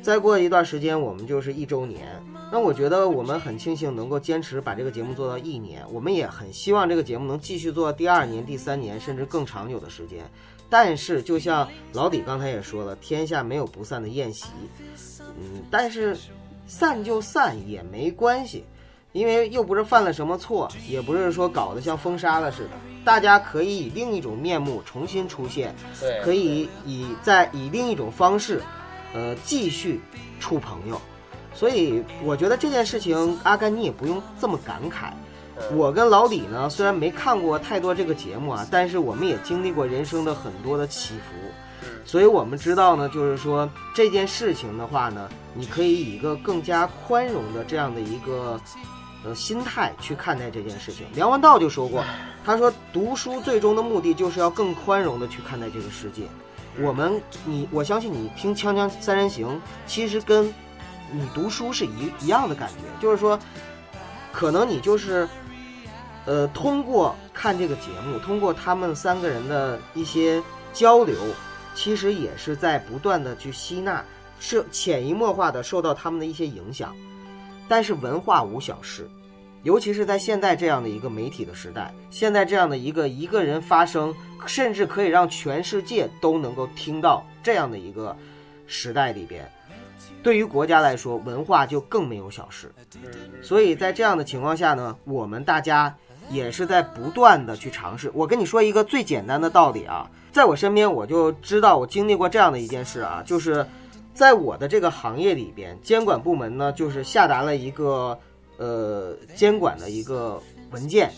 [0.00, 2.08] 再过一段时间，我们就是一周年。
[2.50, 10.24] 那我觉得我们很庆幸能够坚持把这个节目做到一年，我们也很希望这个节目能继续做第二年、第三年，甚至更长久的时间。
[10.70, 14.48] 但是，就像老李刚才也说了，天下没有不散的宴席。
[15.20, 16.16] 嗯，但是
[16.66, 18.64] 散就散也没关系，
[19.18, 22.70] 因为又不是犯了什么错，也不是说搞得像封杀了似的。
[23.04, 28.62] 大家可以以另一种面目重新出现，对，可以以在以另一种方式，
[29.14, 30.00] 呃，继续
[30.38, 31.00] 处朋友。
[31.54, 35.10] 所以我觉得这件事情，阿甘你也不用这么感慨。
[35.10, 41.34] 嗯我跟老李呢，虽然没看过太多这个节目啊，但是我们也经历过人生的很多的起伏，
[41.82, 48.60] 嗯所以我们知道呢，就是说这件事情的话呢，你可以以一个更加宽容的这样的一个
[49.24, 51.06] 呃心态去看待这件事情。
[51.14, 52.04] 梁文道就说过，
[52.44, 56.22] 他说读书最终的目的就是要更宽容的去看待这个世界。
[56.80, 59.48] 我们你我相信你听《锵锵三人行》，
[59.86, 60.46] 其实跟
[61.10, 63.38] 你读书是一一样的感觉，就是说，
[64.30, 65.28] 可能你就是，
[66.24, 70.40] 呃，通过看这个节目，通过他们三个人的一些
[70.72, 71.16] 交流，
[71.74, 74.04] 其实也是在不断的去吸纳，
[74.38, 76.94] 是潜移默化的受到他们的一些影响。
[77.68, 79.08] 但是文化无小事，
[79.62, 84.14] 尤其是在现在这样的一个媒体的时代，现在这样的一个一个人发声，
[84.46, 88.16] 甚至可以让全世界都能够听到这样的一个
[88.66, 89.50] 时代里边，
[90.22, 92.72] 对于国家来说，文化就更没有小事。
[93.02, 93.10] 嗯
[93.42, 95.94] 所以在这样的情况下呢，我们大家
[96.30, 98.10] 也是在不断的去尝试。
[98.14, 103.64] 我跟你说一个最简单的道理啊，在我身边我就知道我经历过这样的一件事啊，就是
[104.18, 108.18] 在我的这个行业里边，监管部门呢就是下达了一个
[108.56, 110.42] 呃监管的一个
[110.72, 111.08] 文件，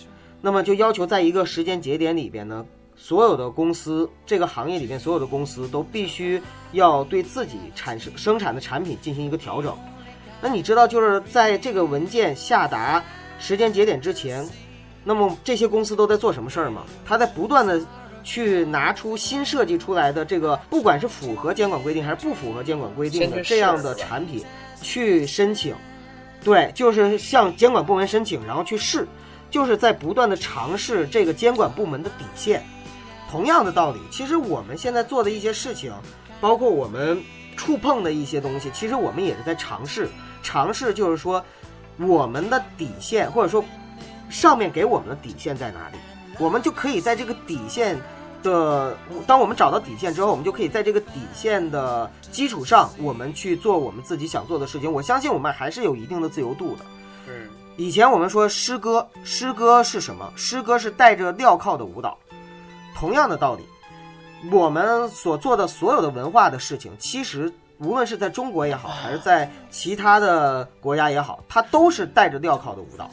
[0.42, 2.62] 那么就要求在一个时间节点里边呢。
[2.96, 6.38] 所有的公司，这个行业里面所有的公司都必须
[6.72, 9.74] 要对自己产生生产的产品进行一个调整。
[10.42, 13.02] 那你知道，就是在这个文件下达
[13.38, 14.46] 时间节点之前，
[15.04, 16.84] 那么这些公司都在做什么事儿吗？
[17.06, 17.80] 他在不断的
[18.22, 24.44] 去拿出新设计出来的这个，不管是符合监管规定还是不符合监管规定的这样的产品，
[24.82, 25.74] 去申请。
[26.42, 29.06] 对，就是向监管部门申请，然后去试，
[29.50, 32.62] 就是在不断的尝试这个监管部门的底线。
[33.30, 35.92] 同样的道理，其实我们现在做的一些事情，
[36.40, 37.22] 包括我们
[37.56, 40.08] 触碰的一些东西，其实我们也是在尝试。
[40.42, 41.44] 尝试就是说，
[41.98, 43.62] 我们的底线，或者说
[44.30, 45.98] 上面给我们的底线在哪里，
[46.40, 48.00] 我们就可以在这个底线
[48.42, 54.90] 的，当我们找到底线之后，我们就可以在这个底线的基础上，我们去做我们自己想做的事情。
[54.90, 56.84] 我相信我们还是有一定的自由度的。
[57.28, 60.30] 嗯以前我们说诗歌，诗歌是什么？
[60.36, 62.18] 诗歌是带着镣铐的舞蹈。
[62.94, 63.64] 同样的道理，
[64.50, 73.08] 我们所做的所有的文化的事情，其实无论是在中国也好，还是在其他的国家也好，它都是带着镣铐的舞蹈。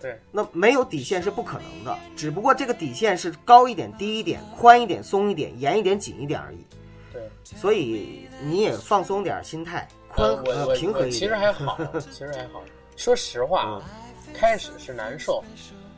[0.00, 6.58] 对，那没有底线是不可能的，只不过这个底线是高一点、低一点、宽一点、松一点、严一点、紧一点而已。
[7.12, 11.12] 对，所以你也放松点心态，宽和呃平和一点。
[11.12, 12.62] 其实还好， 其实还好。
[12.94, 13.82] 说实话
[14.34, 15.42] 开始是难受，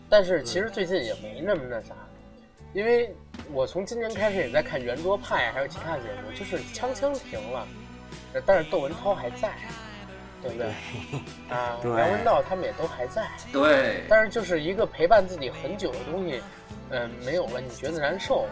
[0.09, 1.94] 但是其实最近也没那么那啥，
[2.72, 3.12] 因为
[3.53, 7.66] 我从今年开始也在看圆桌派，还有其他节目，就是锵锵停了，
[8.46, 9.53] 但是窦文涛还在。
[10.43, 10.66] 对不对？
[11.49, 16.43] 啊， 对梁文道他们也都还在，对，但是就是一个陪伴自己很久的东西，
[16.91, 18.47] 嗯、没有了，你觉得难受。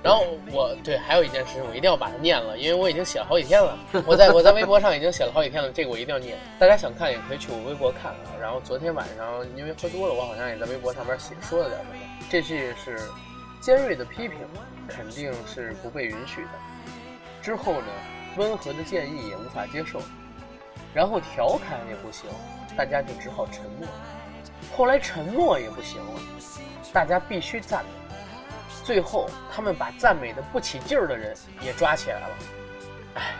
[0.00, 3.76] 然后我对还有一件事情，我一定要把它念了，因为我已经写了好几天了。
[4.06, 6.38] 我在我在微博上已经写了好几天了，这个我一定要念。
[6.56, 8.30] 大家想看也可以去我微博看啊。
[8.40, 11.92] 然后昨天晚上因为喝多了，我好像也在微博上面写说了点什么。
[12.30, 12.96] 这句是
[13.60, 14.38] 尖锐的批评，
[14.86, 16.50] 肯定是不被允许的。
[17.42, 17.88] 之后呢，
[18.36, 20.00] 温和的建议也无法接受，
[20.94, 22.28] 然后调侃也不行，
[22.76, 23.86] 大家就只好沉默。
[24.76, 26.20] 后来沉默也不行了，
[26.92, 27.90] 大家必须赞美。
[28.84, 32.28] 最后，他们把赞美的不起劲儿的人也抓起来了。
[33.14, 33.34] 唉，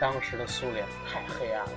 [0.00, 1.72] 当时的苏联太黑暗了。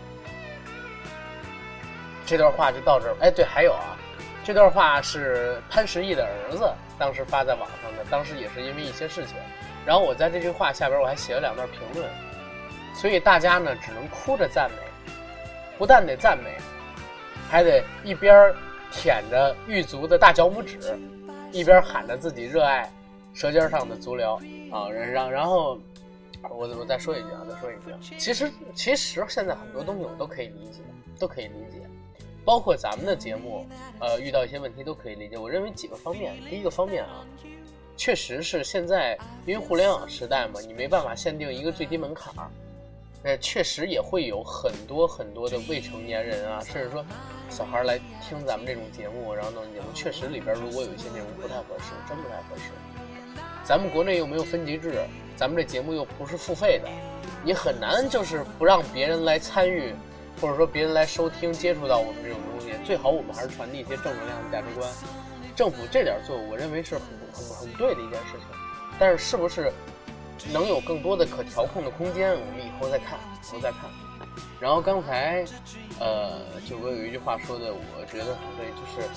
[2.25, 3.15] 这段话就到这儿。
[3.19, 3.97] 哎，对，还有啊，
[4.43, 9.35] 这段话是潘石屹的儿子当时发在网上的，当时也是因为一些事情。
[9.85, 12.09] 然后我在这句话下边我还写了两段评论，
[12.99, 15.11] 所以大家呢只能哭着赞美，
[15.77, 16.57] 不但得赞美，
[17.47, 18.51] 还得一边
[18.91, 20.97] 舔着狱卒的大脚拇指，
[21.51, 22.91] 一边喊着自己热爱
[23.33, 24.35] 舌尖上的足疗
[24.71, 25.79] 啊，然然然后
[26.49, 30.81] 我我再说一句啊，再说一句，其实其实现在很多东西我都可以理解，
[31.19, 31.87] 都可以理解，
[32.43, 33.67] 包括咱们的节目，
[33.99, 35.37] 呃，遇到一些问题都可以理解。
[35.37, 37.23] 我认为几个方面，第一个方面啊，
[37.95, 42.33] 确实是现在因为互联网时代嘛，你没办法限定一个最低门槛
[43.23, 47.05] 呃，确实也会有很多很多的未成年人啊，甚至说
[47.49, 52.71] 小孩来听咱们这种节目，然后弄节目，确实里边如果有一些内容不太合适，真不太合适。
[53.63, 55.01] 咱们国内又没有分级制，
[55.35, 56.89] 咱们这节目又不是付费的，
[57.43, 59.93] 你很难就是不让别人来参与，
[60.39, 62.73] 或者说别人来收听、接触到我们这种东西。
[62.85, 64.89] 最好我们还是传递一些正能量的价值观。
[65.53, 67.03] 政府这点做，我认为是很
[67.33, 68.47] 很很对的一件事情。
[68.99, 69.71] 但是是不是
[70.51, 73.19] 能有更多的可调控的空间，我们以后再看，
[73.51, 73.89] 以后再看。
[74.59, 75.45] 然后刚才，
[75.99, 79.07] 呃，九哥有一句话说的，我觉得很对，就是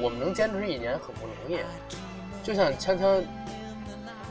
[0.00, 1.60] 我们能坚持一年很不容易，
[2.42, 3.24] 就像锵锵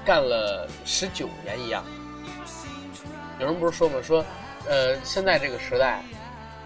[0.06, 1.84] 干了十九年一样。
[3.40, 4.02] 有人不是说吗？
[4.02, 4.24] 说，
[4.68, 6.02] 呃，现在这个时代，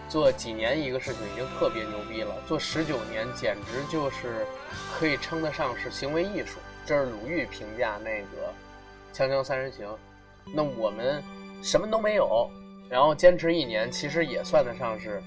[0.07, 4.45] 做几年一个事情已经特别牛逼了，做十九年简直就是
[4.97, 6.59] 可以称得上是行为艺术。
[6.85, 8.47] 这是鲁豫评价那个
[9.13, 9.87] 《锵锵三人行》。
[10.53, 11.23] 那我们
[11.61, 12.49] 什么都没有，
[12.89, 15.21] 然后坚持一年，其实也算得上是，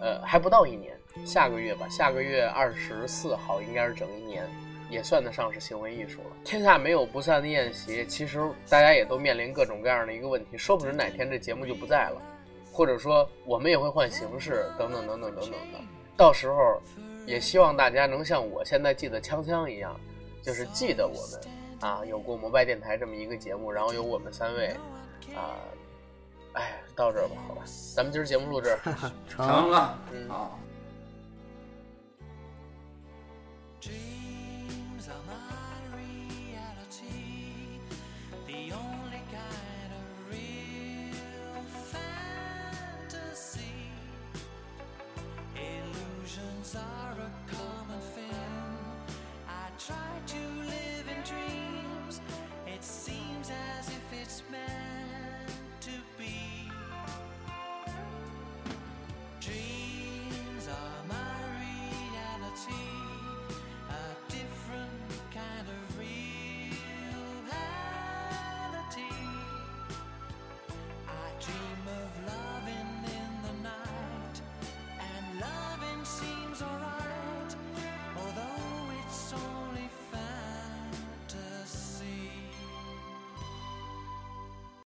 [0.00, 0.96] 呃，还不到一年。
[1.24, 4.46] 下个月吧，下个月二十四号应该是整一年，
[4.88, 6.36] 也算得上是行为艺术了。
[6.44, 12.22] 天下没有不散的宴席，其实大家也都面临各种各样的一个问题，说不准哪天这节目就不在了，
[12.70, 15.80] 或者说我们也会换形式，等等等等等等的。
[16.16, 16.80] 到时候，
[17.26, 19.98] 也希望大家能像我现在记得锵锵一样，
[20.40, 21.40] 就是记得我们
[21.80, 24.76] 啊，有过摩拜电台这么一个节目，然后有我们三位，
[25.34, 25.54] 啊，
[26.54, 27.62] 哎，到这儿吧，好吧，
[27.94, 28.78] 咱们今儿节目录这儿。
[29.28, 30.58] 成了，嗯好。